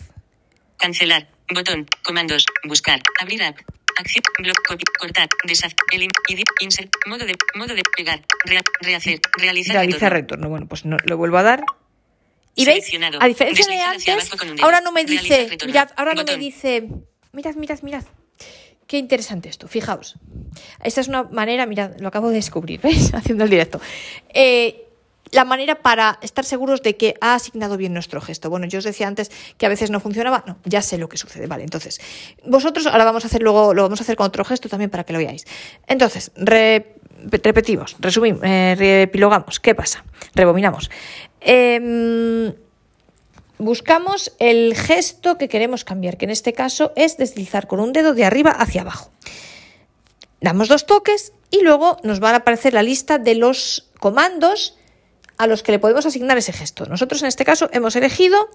[0.78, 1.28] Cancelar.
[1.52, 1.86] Botón.
[2.02, 2.46] Comandos.
[2.64, 3.00] Buscar.
[3.20, 3.58] Abrir app.
[3.98, 4.22] Acción.
[4.38, 4.56] Block.
[4.66, 4.84] Copy.
[4.98, 5.28] Cortar.
[5.44, 5.76] Deshacer.
[6.60, 6.90] Insert.
[7.06, 7.36] Modo de.
[7.54, 7.82] Modo de.
[7.94, 8.22] Pegar.
[8.80, 9.20] Rehacer.
[9.36, 9.74] Realizar.
[9.74, 10.46] Realizar retorno.
[10.46, 10.48] retorno.
[10.48, 11.64] Bueno, pues no, lo vuelvo a dar.
[12.54, 16.88] Y veis, a diferencia de antes, ahora no me dice, mirad, ahora no me dice,
[17.32, 18.04] mirad, mirad, mirad.
[18.90, 20.16] Qué interesante esto, fijaos.
[20.82, 23.14] Esta es una manera, mirad, lo acabo de descubrir, ¿veis?
[23.14, 23.80] Haciendo el directo.
[24.34, 24.88] Eh,
[25.30, 28.50] la manera para estar seguros de que ha asignado bien nuestro gesto.
[28.50, 30.42] Bueno, yo os decía antes que a veces no funcionaba.
[30.44, 31.46] No, ya sé lo que sucede.
[31.46, 32.00] Vale, entonces,
[32.44, 35.04] vosotros ahora vamos a hacer luego, lo vamos a hacer con otro gesto también para
[35.04, 35.44] que lo veáis.
[35.86, 36.96] Entonces, re-
[37.44, 39.60] repetimos, resumimos, eh, repilogamos.
[39.60, 40.04] ¿Qué pasa?
[40.34, 40.90] Rebobinamos.
[41.40, 42.52] Em,
[43.60, 48.14] buscamos el gesto que queremos cambiar, que en este caso es deslizar con un dedo
[48.14, 49.10] de arriba hacia abajo.
[50.40, 54.76] Damos dos toques y luego nos va a aparecer la lista de los comandos
[55.36, 56.86] a los que le podemos asignar ese gesto.
[56.86, 58.50] Nosotros en este caso hemos elegido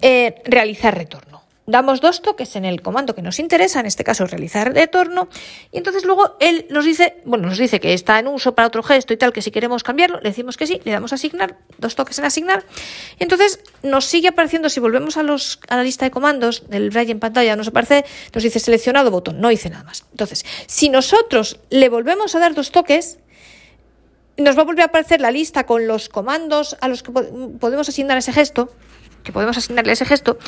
[0.00, 1.43] eh, realizar retorno.
[1.66, 5.28] Damos dos toques en el comando que nos interesa, en este caso realizar retorno,
[5.72, 8.82] y entonces luego él nos dice, bueno, nos dice que está en uso para otro
[8.82, 11.56] gesto y tal, que si queremos cambiarlo, le decimos que sí, le damos a asignar,
[11.78, 12.66] dos toques en asignar,
[13.18, 16.90] y entonces nos sigue apareciendo, si volvemos a, los, a la lista de comandos del
[16.90, 20.04] braille en pantalla, nos aparece, nos dice seleccionado botón, no dice nada más.
[20.10, 23.20] Entonces, si nosotros le volvemos a dar dos toques,
[24.36, 27.24] nos va a volver a aparecer la lista con los comandos a los que po-
[27.58, 28.70] podemos asignar ese gesto.
[29.24, 30.38] Que podemos asignarle ese gesto,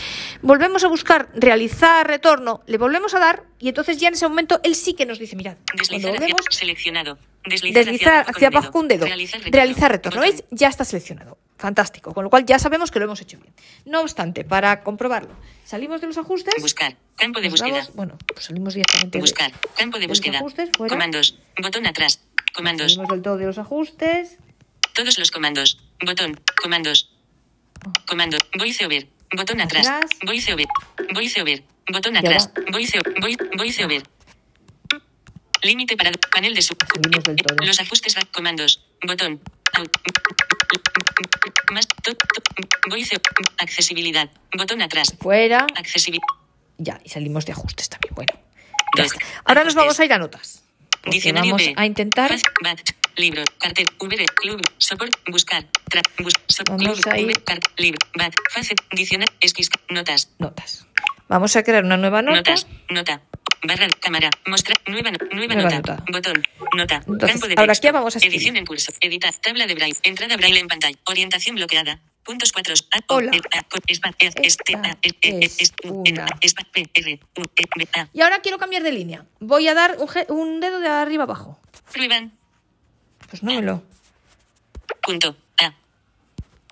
[0.43, 4.61] volvemos a buscar realizar retorno, le volvemos a dar y entonces ya en ese momento
[4.63, 5.57] él sí que nos dice, mirad,
[5.89, 7.19] cuando Deslizar hacia seleccionado.
[7.45, 10.21] Deslizar, deslizar hacia abajo con un dedo, Realizar realizar retorno.
[10.21, 10.45] ¿veis?
[10.51, 11.39] Ya está seleccionado.
[11.59, 13.55] Fantástico, con lo cual ya sabemos que lo hemos hecho bien.
[13.87, 15.31] No obstante, para comprobarlo,
[15.65, 16.55] salimos de los ajustes.
[16.61, 16.97] Buscar.
[17.17, 17.71] Campo de búsqueda.
[17.79, 19.53] vamos- bueno, pues salimos directamente de- Buscar.
[19.75, 20.37] Campo de de los búsqueda.
[20.39, 20.69] ajustes.
[20.77, 21.39] Comandos.
[21.63, 22.21] Botón atrás.
[22.55, 22.93] Comandos.
[22.93, 24.37] Salimos del todo de los ajustes.
[24.93, 25.83] Todos los comandos.
[26.05, 26.39] Botón.
[26.63, 27.11] Comandos.
[28.07, 28.41] Comandos.
[28.59, 29.09] VoiceOver.
[29.37, 29.89] Botón atrás.
[30.25, 30.67] VoiceOver.
[31.15, 31.65] VoiceOver.
[31.93, 32.51] Botón atrás.
[32.73, 34.03] VoiceOver.
[35.63, 37.67] Límite para panel de todo.
[37.67, 38.15] Los ajustes.
[38.33, 38.85] Comandos.
[39.07, 39.41] Botón.
[41.73, 41.89] Más.
[42.89, 43.17] Voice.
[43.59, 44.31] Accesibilidad.
[44.57, 45.15] Botón atrás.
[45.19, 45.67] Fuera.
[45.75, 46.27] Accesibilidad.
[46.79, 48.15] Ya, y salimos de ajustes también.
[48.15, 48.33] Bueno.
[49.45, 50.63] Ahora nos vamos a ir a notas.
[51.05, 52.35] Diccionario vamos a intentar.
[53.17, 57.27] Libro, cartel, VR, club, support, buscar, tra, bus, so- club, a ir.
[57.27, 60.87] V, cart, libro, bat, facet, diccionario, esquis, notas, Notas.
[61.29, 62.37] Vamos a crear una nueva nota.
[62.37, 63.21] notas, nota,
[63.63, 66.05] barra, cámara, mostrar, nueva, nueva, Nueva nota, nota.
[66.13, 66.43] botón,
[66.77, 68.37] nota, Entonces, campo de ahora texto, aquí vamos a escribir.
[68.39, 72.75] edición en curso, editar, tabla de braille, entrada braille en pantalla, orientación bloqueada, puntos cuatro,
[72.93, 73.31] a, o, Hola.
[78.13, 79.25] Y ahora quiero cambiar de línea.
[79.41, 81.59] Voy a dar un, un dedo de arriba abajo.
[81.93, 82.33] prueban,
[83.29, 83.83] Pues no me lo.
[85.03, 85.73] punto, a,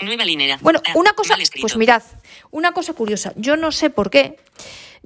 [0.05, 2.03] nueva linera, Bueno, A, una cosa, pues mirad,
[2.51, 3.33] una cosa curiosa.
[3.37, 4.39] Yo no sé por qué.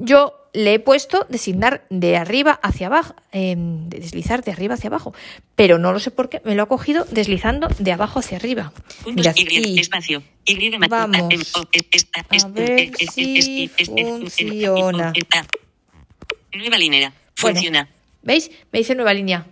[0.01, 4.89] Yo le he puesto designar de arriba hacia abajo, em, de deslizar de arriba hacia
[4.89, 5.13] abajo,
[5.57, 6.41] pero no lo sé por qué.
[6.45, 8.73] Me lo ha cogido deslizando de abajo hacia arriba.
[9.07, 10.23] Mirad, Y, espacio.
[10.89, 11.19] Vamos.
[11.21, 11.67] a,
[12.31, 15.13] em, ver e, si funciona.
[16.53, 16.81] Nueva.
[17.41, 17.89] Bueno, Funciona.
[18.23, 18.51] ¿Veis?
[18.73, 19.47] Me dice nueva línea.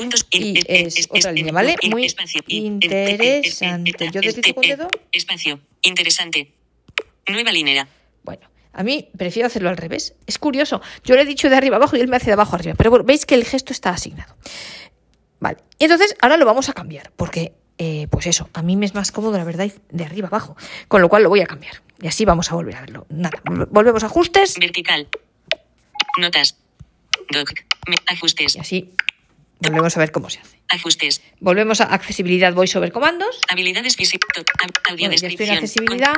[0.00, 1.76] Puntos y es otra línea, ¿vale?
[1.90, 2.06] Muy
[2.48, 3.92] interesante.
[4.10, 4.88] Yo deslizo con dedo.
[5.12, 5.60] Espacio.
[5.82, 6.54] Interesante.
[7.28, 7.86] Nueva linera.
[8.22, 10.14] Bueno, a mí prefiero hacerlo al revés.
[10.26, 10.80] Es curioso.
[11.04, 12.74] Yo le he dicho de arriba abajo y él me hace de abajo arriba.
[12.78, 14.34] Pero bueno, veis que el gesto está asignado.
[15.38, 15.58] Vale.
[15.78, 17.12] Y entonces ahora lo vamos a cambiar.
[17.14, 20.56] Porque, eh, pues eso, a mí me es más cómodo, la verdad, de arriba abajo.
[20.88, 21.82] Con lo cual lo voy a cambiar.
[22.00, 23.06] Y así vamos a volver a verlo.
[23.10, 24.56] Nada, vol- volvemos a ajustes.
[24.58, 25.08] Vertical.
[26.18, 26.56] Notas.
[27.30, 27.52] Doc.
[28.06, 28.56] Ajustes.
[28.56, 28.92] Y así
[29.60, 30.59] volvemos a ver cómo se hace.
[30.70, 31.20] Ajustes.
[31.40, 33.40] Volvemos a accesibilidad, sobre comandos.
[33.48, 34.20] Habilidades visibles.
[34.88, 35.56] Audio Bueno, ya estoy en descripción.
[35.58, 36.12] accesibilidad.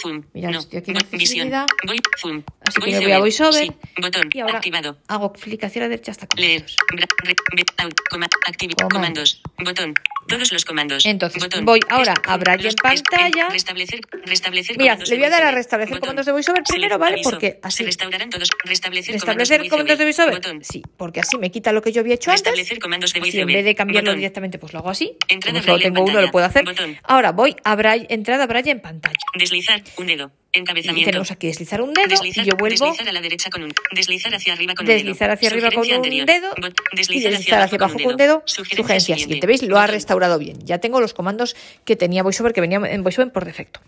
[0.00, 0.22] Zoom.
[0.34, 0.58] No.
[0.58, 1.66] estoy aquí en accesibilidad.
[1.86, 2.00] Voy.
[2.20, 2.42] Zoom.
[2.66, 3.64] Así que voy a VoiceOver.
[3.64, 3.72] Sí.
[4.00, 4.30] Botón.
[4.32, 4.98] Y ahora Activado.
[5.08, 6.64] hago clic hacia la derecha hasta Leer.
[6.88, 7.08] comandos.
[7.22, 7.64] Re-
[8.10, 9.42] coma- activi- Comandos.
[9.58, 9.94] Botón.
[10.28, 11.04] Todos los comandos.
[11.04, 11.64] Entonces, Botón.
[11.64, 13.48] voy ahora a Braille en pantalla.
[13.50, 14.00] Restablecer.
[14.24, 14.78] Restablecer.
[14.78, 15.54] Mirad, comandos le voy a dar a VoiceOver.
[15.56, 16.00] restablecer Botón.
[16.00, 17.20] comandos de VoiceOver primero, ¿vale?
[17.24, 18.48] Porque así- Se restaurarán todos.
[18.64, 20.34] Restablecer, ¿Restablecer comandos de VoiceOver?
[20.34, 20.64] Botón.
[20.64, 22.44] Sí, porque así me quita lo que yo había hecho antes.
[22.44, 23.46] Restablecer comandos de VoiceOver.
[23.82, 24.20] Cambiarlo Botón.
[24.20, 25.16] directamente, pues lo hago así.
[25.28, 26.64] Entrada Como solo braille en tengo uno, lo puedo hacer.
[26.64, 26.96] Botón.
[27.04, 29.14] Ahora voy a braille, entrada braille en pantalla.
[29.38, 29.82] Deslizar.
[29.96, 30.32] Un dedo.
[30.52, 31.08] Encabezamiento.
[31.10, 33.72] tenemos aquí deslizar un dedo Deslizar, y yo vuelvo deslizar a la derecha con un
[33.92, 35.34] deslizar hacia arriba con deslizar un dedo.
[35.34, 36.26] hacia arriba con Sugerencia un anterior.
[36.26, 38.42] dedo Bot- y deslizar, deslizar hacia abajo con un dedo.
[38.44, 39.46] Sugerencia siguiente.
[39.46, 39.62] ¿Veis?
[39.62, 40.58] Lo ha restaurado bien.
[40.64, 43.80] Ya tengo los comandos que tenía VoiceOver, que venía en VoiceOver por defecto.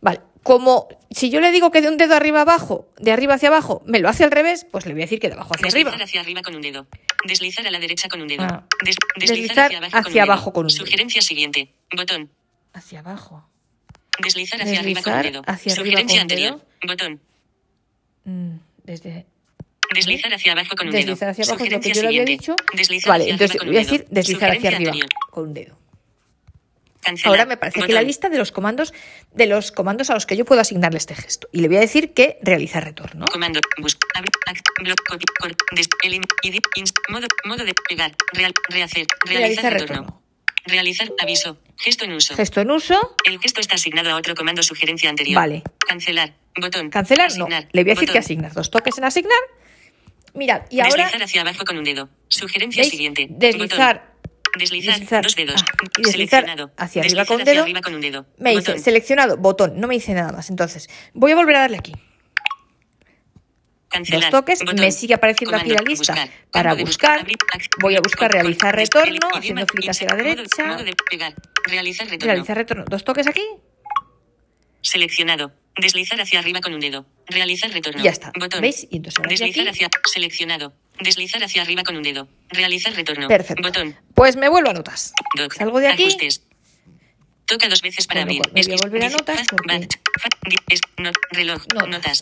[0.00, 3.48] Vale, como si yo le digo que de un dedo arriba abajo, de arriba hacia
[3.48, 5.66] abajo, me lo hace al revés, pues le voy a decir que de abajo hacia
[5.66, 6.04] Deslizar arriba.
[6.04, 6.86] hacia arriba con un dedo.
[7.26, 8.42] Deslizar a la derecha con un dedo.
[8.42, 8.66] Ah.
[8.84, 10.78] Des- Deslizar hacia abajo con un dedo.
[10.78, 11.72] Sugerencia siguiente.
[11.94, 12.30] Botón.
[12.72, 13.48] Hacia abajo.
[14.22, 15.42] Deslizar hacia arriba con un Deslizar dedo.
[15.46, 16.64] hacia Sugerencia con anterior.
[16.86, 17.20] Botón.
[18.24, 19.26] Mm, Desde
[19.94, 21.30] Deslizar hacia abajo con un deslizar dedo.
[21.30, 22.56] hacia abajo es lo que Sugerencia yo le había dicho.
[22.74, 25.08] Deslizar Vale, hacia entonces voy a decir deslizar hacia Sugerencia arriba anterior.
[25.30, 25.78] con un dedo.
[27.02, 27.30] Cancelar.
[27.30, 28.06] Ahora me parece que la Botón.
[28.08, 28.92] lista de los comandos
[29.32, 31.48] de los comandos a los que yo puedo asignarle este gesto.
[31.52, 33.26] Y le voy a decir que realiza retorno.
[33.26, 38.12] Comando, bus, abrir, act, block, copy, cort, des, elim, edit, inst, modo, modo de pegar,
[38.32, 40.02] real, rehacer, realizar Realizar retorno.
[40.02, 40.22] retorno.
[40.66, 42.34] Realizar aviso, gesto en uso.
[42.34, 43.14] Gesto en uso.
[43.24, 45.36] El gesto está asignado a otro comando sugerencia anterior.
[45.36, 45.62] Vale.
[45.86, 46.90] Cancelar, botón.
[46.90, 47.44] Cancelar, no.
[47.44, 48.12] asignar, Le voy a decir botón.
[48.14, 48.52] que asignar.
[48.52, 49.38] Dos toques en asignar.
[50.34, 52.08] Mirad, y ahora Deslizar hacia abajo con un dedo.
[52.28, 52.90] Sugerencia ¿veis?
[52.90, 53.26] siguiente.
[53.30, 54.14] deslizar.
[54.58, 55.62] Deslizar, deslizar, dos dedos.
[55.62, 56.72] ah, y deslizar Seleccionado.
[56.78, 57.62] hacia arriba Deslizar con hacia dedo.
[57.64, 58.26] arriba con un dedo.
[58.38, 59.78] Me dice seleccionado, botón.
[59.78, 60.48] No me dice nada más.
[60.50, 61.92] Entonces, voy a volver a darle aquí.
[63.88, 64.58] Cancelar, Dos toques.
[64.60, 64.76] botón.
[64.80, 66.12] Me sigue apareciendo aquí la Comando, lista.
[66.14, 70.28] buscar, Para buscar, ac- voy a buscar realizar retorno, haciendo clic hacia la insert, modo
[70.28, 70.64] de- derecha.
[70.66, 71.34] modo de pegar.
[71.64, 72.32] Realizar retorno.
[72.32, 72.84] Realizar retorno.
[72.88, 73.42] Dos toques aquí.
[74.82, 75.52] Seleccionado.
[75.80, 77.06] Deslizar hacia arriba con un dedo.
[77.26, 78.02] Realizar retorno.
[78.02, 78.32] Ya está.
[78.38, 78.60] Botón.
[78.60, 78.86] ¿Veis?
[78.90, 79.90] Y entonces Deslizar aquí- hacia.
[80.12, 80.72] Seleccionado.
[81.00, 82.28] Deslizar hacia arriba con un dedo.
[82.48, 83.28] Realizar retorno.
[83.28, 83.62] Perfecto.
[83.62, 83.96] Botón.
[84.14, 85.12] Pues me vuelvo a notas.
[85.36, 85.52] Doc.
[85.54, 86.04] Salgo de aquí.
[86.04, 86.42] Ajustes.
[87.46, 88.40] Toca dos veces para lo abrir.
[88.42, 89.86] cual me voy a volver a notas porque-
[91.32, 91.62] reloj.
[91.74, 91.88] Notas.
[91.88, 92.20] Notas.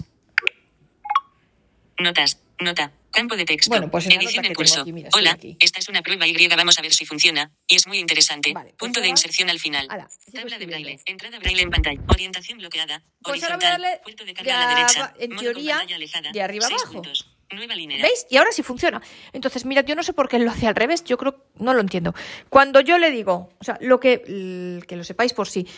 [1.99, 2.39] Notas.
[2.61, 2.93] Nota.
[3.11, 3.71] Campo de texto.
[3.71, 4.81] Bueno, pues Edición en curso.
[4.81, 6.49] aquí, mira, estoy Hola, esta es una prueba Y.
[6.49, 7.53] Vamos a ver si funciona.
[7.69, 8.53] Y es muy interesante.
[8.53, 9.87] Vale, pues Punto de inserción al final.
[10.33, 10.99] Tabla de braille.
[11.07, 12.01] Entrada braille en pantalla.
[12.09, 13.03] Orientación bloqueada.
[13.23, 13.85] Pues ahora voy horizontal.
[13.85, 15.15] a darle Puerto de carga a la derecha.
[15.19, 16.33] en teoría, alejada.
[16.33, 16.93] de arriba abajo.
[16.93, 17.31] puntos.
[17.51, 18.03] Nueva línea.
[18.03, 18.27] ¿Veis?
[18.31, 19.01] Y ahora sí funciona.
[19.33, 21.05] Entonces, mira, yo no sé por qué lo hace al revés.
[21.05, 22.15] Yo creo, no lo entiendo.
[22.49, 25.69] Cuando yo le digo, o sea, lo que, que lo sepáis por sí,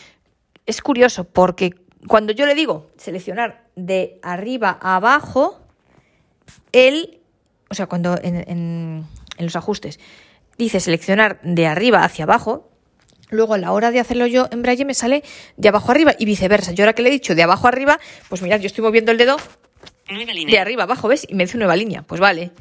[0.65, 1.75] es curioso porque
[2.07, 5.66] cuando yo le digo seleccionar de arriba a abajo,
[6.71, 7.19] él,
[7.69, 9.05] o sea, cuando en, en-
[9.37, 9.99] en los ajustes
[10.57, 12.69] dice seleccionar de arriba hacia abajo,
[13.29, 15.23] luego a la hora de hacerlo yo en braille me sale
[15.57, 16.71] de abajo arriba y viceversa.
[16.71, 19.17] Yo ahora que le he dicho de abajo arriba, pues mirad, yo estoy moviendo el
[19.17, 19.37] dedo
[20.53, 21.25] de arriba abajo, ¿ves?
[21.29, 22.01] Y me dice nueva línea.
[22.03, 22.51] Pues vale.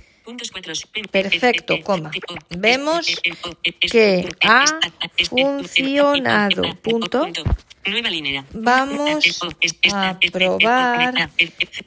[1.10, 2.10] Perfecto, coma.
[2.50, 3.06] Vemos
[3.90, 4.64] que ha
[5.28, 6.62] funcionado.
[6.82, 7.26] Punto.
[7.86, 8.44] Nueva línea.
[8.52, 9.24] Vamos
[9.92, 11.30] a probar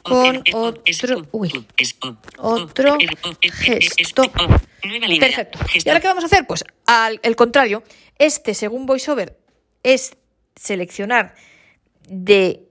[0.01, 1.65] con otro- uy,
[2.37, 2.97] otro
[3.41, 4.23] gesto.
[5.19, 5.59] Perfecto.
[5.73, 6.47] ¿Y ahora qué vamos a hacer?
[6.47, 7.83] Pues al el contrario.
[8.17, 9.37] Este, según VoiceOver,
[9.83, 10.15] es
[10.55, 11.35] seleccionar
[12.07, 12.68] de.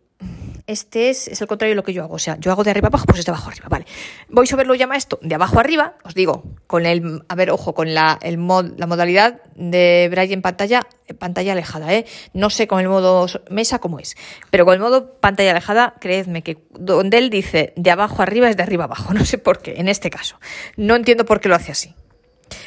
[0.69, 2.17] Este es, es el contrario de lo que yo hago.
[2.17, 3.69] O sea, yo hago de arriba abajo, pues es de abajo arriba.
[3.71, 3.87] Vale.
[4.29, 5.95] VoiceOver lo llama esto de abajo arriba.
[6.05, 7.23] Os digo, con el.
[7.27, 11.53] A ver, ojo, con la, el mod, la modalidad de Braille en pantalla, en pantalla
[11.53, 12.05] alejada, ¿eh?
[12.35, 14.15] No sé con el modo mesa cómo es.
[14.51, 18.59] Pero con el modo pantalla alejada, creedme que donde él dice de abajo arriba es
[18.59, 19.15] de arriba abajo.
[19.19, 20.39] No sé por qué, en este caso.
[20.77, 21.95] No entiendo por qué lo hace así.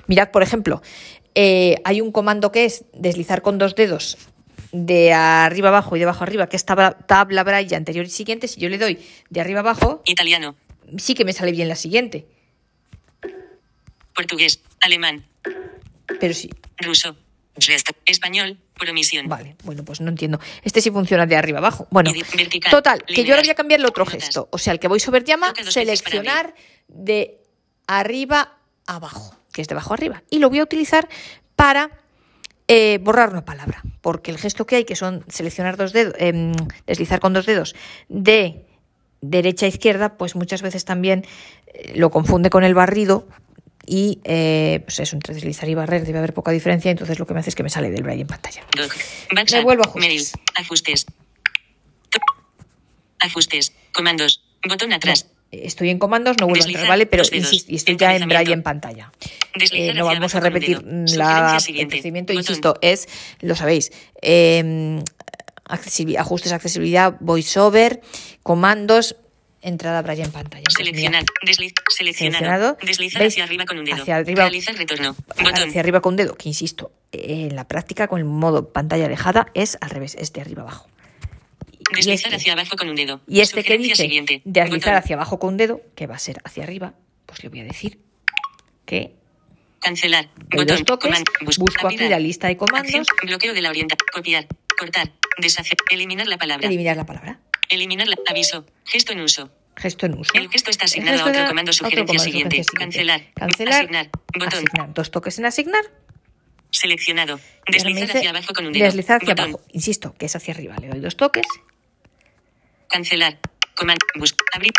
[0.07, 0.81] Mirad, por ejemplo,
[1.35, 4.17] eh, hay un comando que es deslizar con dos dedos
[4.71, 8.47] de arriba abajo y de abajo arriba, que es tabla, tabla braille anterior y siguiente.
[8.47, 10.55] Si yo le doy de arriba abajo, Italiano.
[10.97, 12.25] sí que me sale bien la siguiente.
[14.13, 14.61] Portugués.
[14.81, 15.25] Alemán.
[16.19, 17.15] Pero sí, Ruso.
[18.05, 18.57] Español.
[18.73, 19.27] Promisión.
[19.27, 20.39] vale, bueno, pues no entiendo.
[20.63, 21.87] Este sí funciona de arriba abajo.
[21.91, 24.23] Bueno, vertical, total, que yo ahora voy a cambiarle otro notas.
[24.23, 24.49] gesto.
[24.51, 26.55] O sea, el que VoiceOver llama seleccionar
[26.87, 27.37] de
[27.85, 28.57] arriba
[28.87, 30.23] abajo, que es de abajo arriba.
[30.31, 31.07] Y lo voy a utilizar
[31.55, 31.91] para
[32.67, 36.53] eh, borrar una palabra, porque el gesto que hay, que son seleccionar dos dedos, em,
[36.87, 37.75] deslizar con dos dedos
[38.09, 38.65] de
[39.21, 41.25] derecha a izquierda, pues muchas veces también
[41.67, 43.27] eh, lo confunde con el barrido
[43.85, 47.33] y eh, pues eso, entre deslizar y barrer debe haber poca diferencia, entonces lo que
[47.33, 48.63] me hace es que me sale del braille en pantalla.
[48.75, 48.95] Doc.
[49.31, 50.07] Me vuelvo a ajustes.
[50.07, 50.27] Mail.
[50.55, 51.05] Ajustes.
[53.19, 53.73] Ajustes.
[53.91, 54.43] Comandos.
[54.67, 55.27] Botón atrás.
[55.51, 57.05] Estoy en comandos, no vuelvo a entrar, ¿vale?
[57.05, 59.11] Pero insisto, y estoy ya en braille en pantalla.
[59.71, 61.95] Eh, no vamos a repetir la, el siguiente.
[61.95, 63.07] procedimiento, insisto, es,
[63.41, 65.01] lo sabéis, eh,
[66.17, 68.01] ajustes, accesibilidad, voiceover,
[68.43, 69.15] comandos,
[69.61, 70.63] entrada braille en pantalla.
[70.75, 71.23] Seleccionar.
[71.45, 72.77] Desliz, seleccionado.
[72.81, 74.01] Deslizar hacia arriba con un dedo.
[74.01, 74.43] Hacia arriba.
[74.43, 75.15] Realizar retorno.
[75.27, 75.69] Botón.
[75.69, 79.47] hacia arriba con un dedo, que insisto, en la práctica con el modo pantalla alejada
[79.53, 80.87] es al revés, es de arriba abajo.
[81.93, 83.21] Deslizar este- hacia abajo con un dedo.
[83.27, 84.41] Y este que dice siguiente.
[84.45, 85.03] deslizar Botón.
[85.03, 86.93] hacia abajo con un dedo, que va a ser hacia arriba,
[87.25, 87.99] pues le voy a decir
[88.85, 89.15] que
[89.81, 90.29] Cancelar.
[90.49, 90.85] doy Botón.
[90.85, 93.05] toques, Coman- bus- busco aquí la lista de comandos, Acción.
[93.23, 93.95] Bloqueo de la orienta.
[94.13, 94.47] Copiar.
[94.77, 95.11] Cortar.
[95.37, 95.77] Deshacer.
[95.89, 96.67] Eliminar la palabra.
[96.67, 97.39] eliminar la palabra,
[97.69, 98.15] Eliminar la.
[98.29, 98.65] Aviso.
[98.85, 99.51] Gesto en uso.
[99.75, 100.33] gesto en uso.
[100.35, 101.71] El gesto está asignado gesto a otro comando.
[101.71, 102.63] otro Sugerencia comando, siguiente.
[102.63, 103.33] sugerencia Cancelar.
[103.33, 104.09] Cancelar, Asignar.
[104.33, 104.47] Botón.
[104.53, 105.83] asignar, dos toques en asignar,
[106.69, 107.39] Seleccionado.
[107.67, 108.85] Deslizar hacia abajo con un dedo.
[108.85, 109.49] deslizar hacia Botón.
[109.51, 111.45] abajo, insisto, que es hacia arriba, le doy dos toques,
[112.87, 113.39] Cancelar.
[113.75, 114.05] Comando.
[114.15, 114.35] Bus.
[114.53, 114.71] Abrir.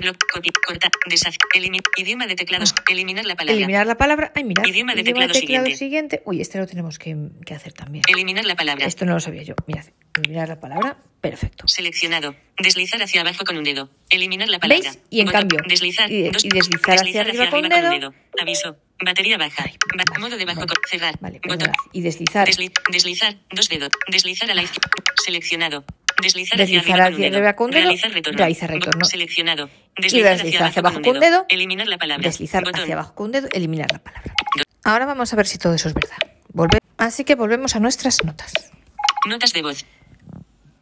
[0.00, 0.16] Block.
[0.32, 0.50] Copy.
[0.66, 0.90] Cortar.
[1.08, 1.38] Deshacer.
[1.54, 1.82] Eliminar.
[1.96, 2.74] Idioma de teclados.
[2.90, 3.56] Eliminar la palabra.
[3.56, 7.54] eliminar la palabra, ay mira, Idioma de teclado siguiente, uy, este lo tenemos que, que
[7.54, 8.86] hacer también, Eliminar la palabra.
[8.86, 9.84] esto no lo sabía yo, mirad,
[10.16, 11.66] eliminar la palabra, perfecto.
[11.68, 12.34] Seleccionado.
[12.58, 13.90] Deslizar hacia abajo con un dedo.
[14.10, 14.90] Eliminar la palabra.
[14.90, 14.98] ¿Veis?
[15.10, 15.40] Y en Botón.
[15.40, 16.10] cambio, Deslizar.
[16.10, 18.14] y de- dos- y deslizar hacia arriba con dedo.
[18.40, 18.76] Aviso.
[19.04, 19.64] Batería baja.
[19.64, 20.60] Ay, Ba- vale, modo de bajo.
[20.60, 21.18] vale, cerrar.
[21.20, 21.58] Vale, Botón.
[21.58, 23.34] perdonad, y deslizar, Desli- deslizar.
[23.50, 23.90] Dos dedos.
[24.10, 24.88] Deslizar a la izquierda.
[25.24, 25.84] Seleccionado.
[26.22, 27.82] Deslizar, Deslizar hacia arriba con un dedo.
[27.84, 28.38] Realizar retorno.
[28.38, 29.04] Realizar retorno.
[29.04, 29.68] Seleccionado.
[29.96, 32.22] y Deslizar, hacia abajo con un dedo, Eliminar la palabra.
[32.26, 32.80] deslizar Botón.
[32.82, 34.32] hacia abajo con un dedo, eliminar la palabra.
[34.84, 36.16] Ahora vamos a ver si todo eso es verdad.
[36.52, 38.52] Volve- Así que volvemos a nuestras notas.
[39.26, 39.84] Notas de voz.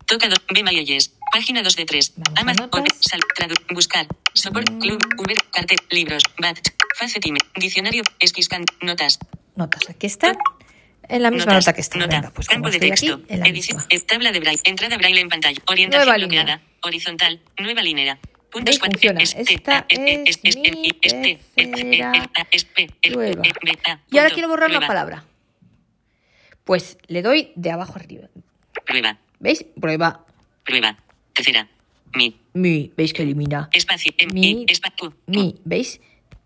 [0.07, 1.15] Toca do, B Mayelles.
[1.33, 2.13] Página 2 de 3.
[2.17, 2.71] Vamos a Amazon.
[3.01, 4.07] Sal, tradu, buscar.
[4.35, 4.69] Support.
[4.81, 5.01] Club.
[5.19, 5.37] Uber.
[5.51, 5.79] Cartel.
[5.91, 6.23] Libros.
[6.39, 6.59] Bat.
[6.99, 7.39] Facetime.
[7.57, 8.03] Diccionario.
[8.19, 8.65] Esquiscan.
[8.83, 9.19] Notas.
[9.57, 10.37] Notas, aquí están.
[11.09, 11.67] En la misma Notas.
[11.67, 11.99] nota que está.
[11.99, 12.17] Nota.
[12.17, 13.15] Venga, pues Campo de texto.
[13.15, 13.77] aquí, en la Edición.
[13.79, 13.89] misma.
[13.91, 14.61] eh, Tabla de braille.
[14.65, 15.61] Entrada braille en pantalla.
[15.67, 16.57] Orientación Nueva bloqueada.
[16.57, 16.69] línea.
[16.83, 17.41] Horizontal.
[17.59, 18.19] Nueva línea.
[18.51, 19.21] Puntos Funciona.
[19.23, 20.49] Esta es mi este,
[21.03, 23.43] este, tercera eh, a, este, eh, prueba.
[23.47, 25.25] eh, B, A, Y ahora quiero borrar una palabra.
[26.65, 28.29] Pues le doy de abajo arriba.
[28.87, 29.19] Prueba.
[29.41, 29.65] ¿Veis?
[29.81, 30.25] Prueba.
[30.65, 30.97] Prueba.
[31.33, 31.69] Tercera.
[32.15, 32.37] Mi.
[32.53, 32.93] Mi.
[32.97, 33.69] ¿Veis que elimina?
[33.73, 34.13] Espacio.
[34.33, 34.67] Mi.
[35.27, 35.57] Mi.
[35.65, 36.01] ¿Veis?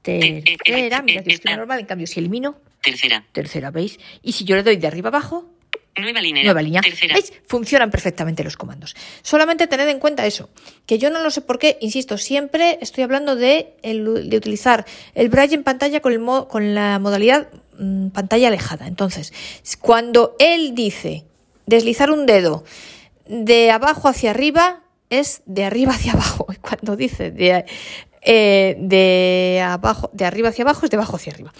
[0.04, 0.98] eh, Tercera.
[0.98, 1.80] eh, Mira, yo eh, escribo eh, normal.
[1.80, 3.24] En cambio, si elimino, Tercera.
[3.32, 3.98] tercera, ¿veis?
[4.22, 5.50] Y si yo le doy de arriba abajo,
[5.98, 6.44] Nueva línea.
[6.44, 6.82] Nueva línea.
[6.82, 7.14] Tercera.
[7.14, 7.32] ¿Veis?
[7.46, 8.94] Funcionan perfectamente los comandos.
[9.22, 10.50] Solamente tened en cuenta eso,
[10.84, 14.84] que yo no lo sé por qué, insisto, siempre estoy hablando de, el- de utilizar
[15.14, 18.86] el braille en pantalla con, el mo- con la modalidad mm, pantalla alejada.
[18.88, 19.32] Entonces,
[19.80, 21.24] cuando él dice
[21.64, 22.64] deslizar un dedo
[23.26, 26.46] de abajo hacia arriba, es de arriba hacia abajo.
[26.52, 27.64] Y cuando dice de,
[28.20, 31.54] eh, de, abajo, de arriba hacia abajo, es de abajo hacia arriba.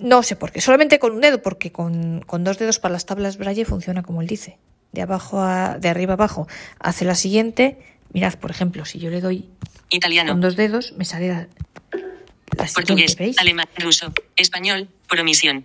[0.00, 3.06] No sé por qué, solamente con un dedo, porque con, con dos dedos para las
[3.06, 4.58] tablas braille funciona como él dice.
[4.92, 6.46] De abajo a, de arriba a abajo
[6.78, 7.78] hace la siguiente.
[8.12, 9.48] Mirad, por ejemplo, si yo le doy
[9.90, 10.32] Italiano.
[10.32, 11.48] con dos dedos, me sale la,
[12.74, 13.16] Portugués.
[13.16, 13.38] ¿veis?
[13.38, 13.66] Alemán.
[13.78, 14.12] Ruso.
[14.36, 14.88] Español.
[15.08, 15.64] Promisión.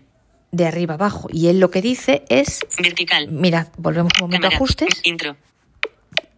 [0.51, 1.29] De arriba abajo.
[1.31, 3.29] Y él lo que dice es, Vertical.
[3.29, 5.01] mirad, volvemos un momento a ajustes.
[5.03, 5.37] Intro.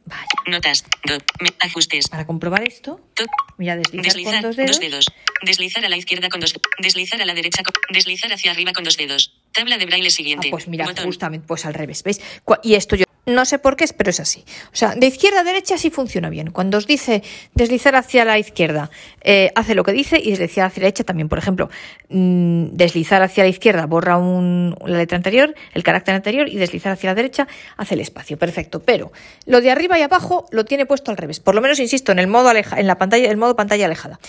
[0.05, 0.83] Vaya, Notas.
[1.05, 1.23] Dot.
[1.41, 2.09] Me- ajustes.
[2.09, 3.27] para comprobar esto, Tot.
[3.57, 4.41] mira, deslizar, Deslizar.
[4.41, 5.05] con dos dedos.
[5.43, 6.53] Deslizar a la izquierda con dos.
[6.79, 7.73] Deslizar a la derecha con.
[7.89, 9.33] Deslizar hacia arriba con dos dedos.
[9.53, 10.49] Tabla de braille Ah, siguiente.
[10.49, 11.05] pues mira, Botón.
[11.05, 12.19] justamente, pues al revés, ¿veis?
[12.63, 14.43] Y esto yo no sé por qué, pero es así.
[14.73, 16.51] O sea, de izquierda a derecha sí funciona bien.
[16.51, 18.89] Cuando os dice deslizar hacia la izquierda,
[19.21, 21.29] eh, hace lo que dice y deslizar hacia la derecha también.
[21.29, 21.69] Por ejemplo,
[22.09, 26.91] mm, deslizar hacia la izquierda borra un- la letra anterior, el carácter anterior, y deslizar
[26.93, 28.38] hacia la derecha hace el espacio.
[28.38, 28.81] Perfecto.
[28.81, 29.12] Pero
[29.45, 31.39] lo de arriba y abajo lo tiene puesto al revés.
[31.39, 34.19] Por lo menos, insisto, en el modo aleja, en la pantalla, el modo pantalla alejada.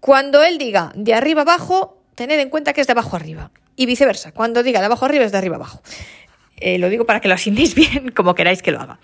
[0.00, 3.50] Cuando él diga de arriba abajo, tened en cuenta que es de abajo arriba.
[3.76, 4.32] Y viceversa.
[4.32, 5.80] Cuando diga de abajo arriba es de arriba abajo.
[6.60, 8.98] Eh, lo digo para que lo asignéis bien, como queráis que lo haga.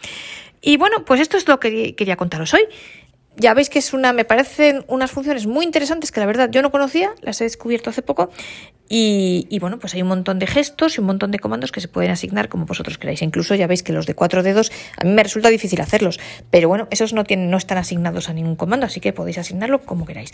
[0.60, 2.62] Y bueno, pues esto es lo que quería contaros hoy.
[3.36, 6.62] Ya veis que es una, me parecen unas funciones muy interesantes que la verdad yo
[6.62, 8.30] no conocía, las he descubierto hace poco.
[8.88, 11.80] Y, y bueno, pues hay un montón de gestos y un montón de comandos que
[11.80, 13.22] se pueden asignar como vosotros queráis.
[13.22, 16.68] Incluso ya veis que los de cuatro dedos a mí me resulta difícil hacerlos, pero
[16.68, 20.06] bueno, esos no tienen, no están asignados a ningún comando, así que podéis asignarlo como
[20.06, 20.30] queráis.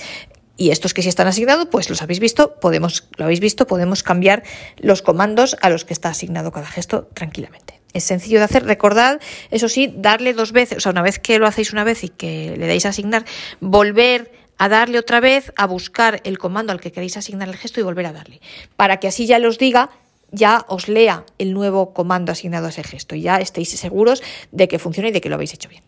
[0.60, 4.02] Y estos que sí están asignados, pues los habéis visto, podemos, lo habéis visto, podemos
[4.02, 4.42] cambiar
[4.76, 7.80] los comandos a los que está asignado cada gesto tranquilamente.
[7.94, 8.66] Es sencillo de hacer.
[8.66, 12.04] Recordad, eso sí, darle dos veces, o sea, una vez que lo hacéis una vez
[12.04, 13.24] y que le dais a asignar,
[13.60, 17.80] volver a darle otra vez, a buscar el comando al que queréis asignar el gesto
[17.80, 18.42] y volver a darle.
[18.76, 19.88] Para que así ya los diga,
[20.30, 24.68] ya os lea el nuevo comando asignado a ese gesto y ya estéis seguros de
[24.68, 25.84] que funciona y de que lo habéis hecho bien.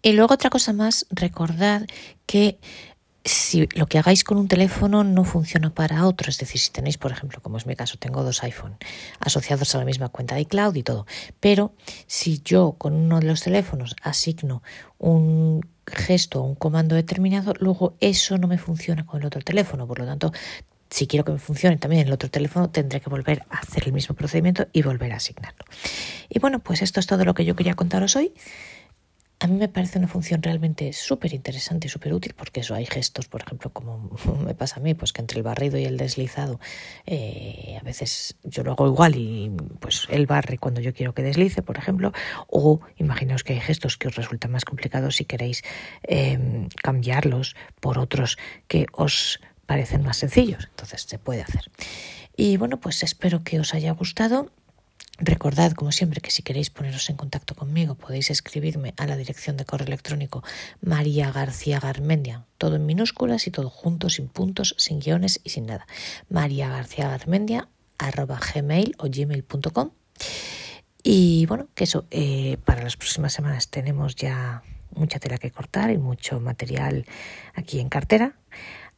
[0.00, 1.82] Y luego otra cosa más, recordad
[2.24, 2.58] que
[3.26, 6.96] si lo que hagáis con un teléfono no funciona para otro, es decir, si tenéis,
[6.96, 8.76] por ejemplo, como es mi caso, tengo dos iPhone
[9.20, 11.06] asociados a la misma cuenta de iCloud y todo,
[11.40, 11.72] pero
[12.06, 14.62] si yo con uno de los teléfonos asigno
[14.98, 19.86] un gesto o un comando determinado, luego eso no me funciona con el otro teléfono,
[19.86, 20.32] por lo tanto,
[20.88, 23.92] si quiero que me funcione también el otro teléfono, tendré que volver a hacer el
[23.92, 25.64] mismo procedimiento y volver a asignarlo.
[26.28, 28.32] Y bueno, pues esto es todo lo que yo quería contaros hoy.
[29.46, 32.84] A mí me parece una función realmente súper interesante y súper útil porque eso hay
[32.84, 34.10] gestos, por ejemplo, como
[34.44, 36.58] me pasa a mí, pues que entre el barrido y el deslizado
[37.06, 41.22] eh, a veces yo lo hago igual y pues él barre cuando yo quiero que
[41.22, 42.12] deslice, por ejemplo,
[42.48, 45.62] o imaginaos que hay gestos que os resultan más complicados si queréis
[46.02, 51.70] eh, cambiarlos por otros que os parecen más sencillos, entonces se puede hacer.
[52.36, 54.50] Y bueno, pues espero que os haya gustado.
[55.18, 59.56] Recordad, como siempre, que si queréis poneros en contacto conmigo podéis escribirme a la dirección
[59.56, 60.42] de correo electrónico
[60.80, 65.66] María García Garmendia, todo en minúsculas y todo junto, sin puntos, sin guiones y sin
[65.66, 65.86] nada.
[66.28, 69.90] María García Garmendia arroba gmail o gmail.com
[71.02, 75.90] y bueno, que eso, eh, para las próximas semanas tenemos ya mucha tela que cortar
[75.90, 77.06] y mucho material
[77.54, 78.34] aquí en cartera.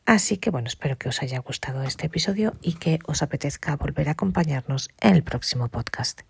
[0.08, 4.08] Así que bueno, espero que os haya gustado este episodio y que os apetezca volver
[4.08, 6.22] a acompañarnos en el próximo podcast.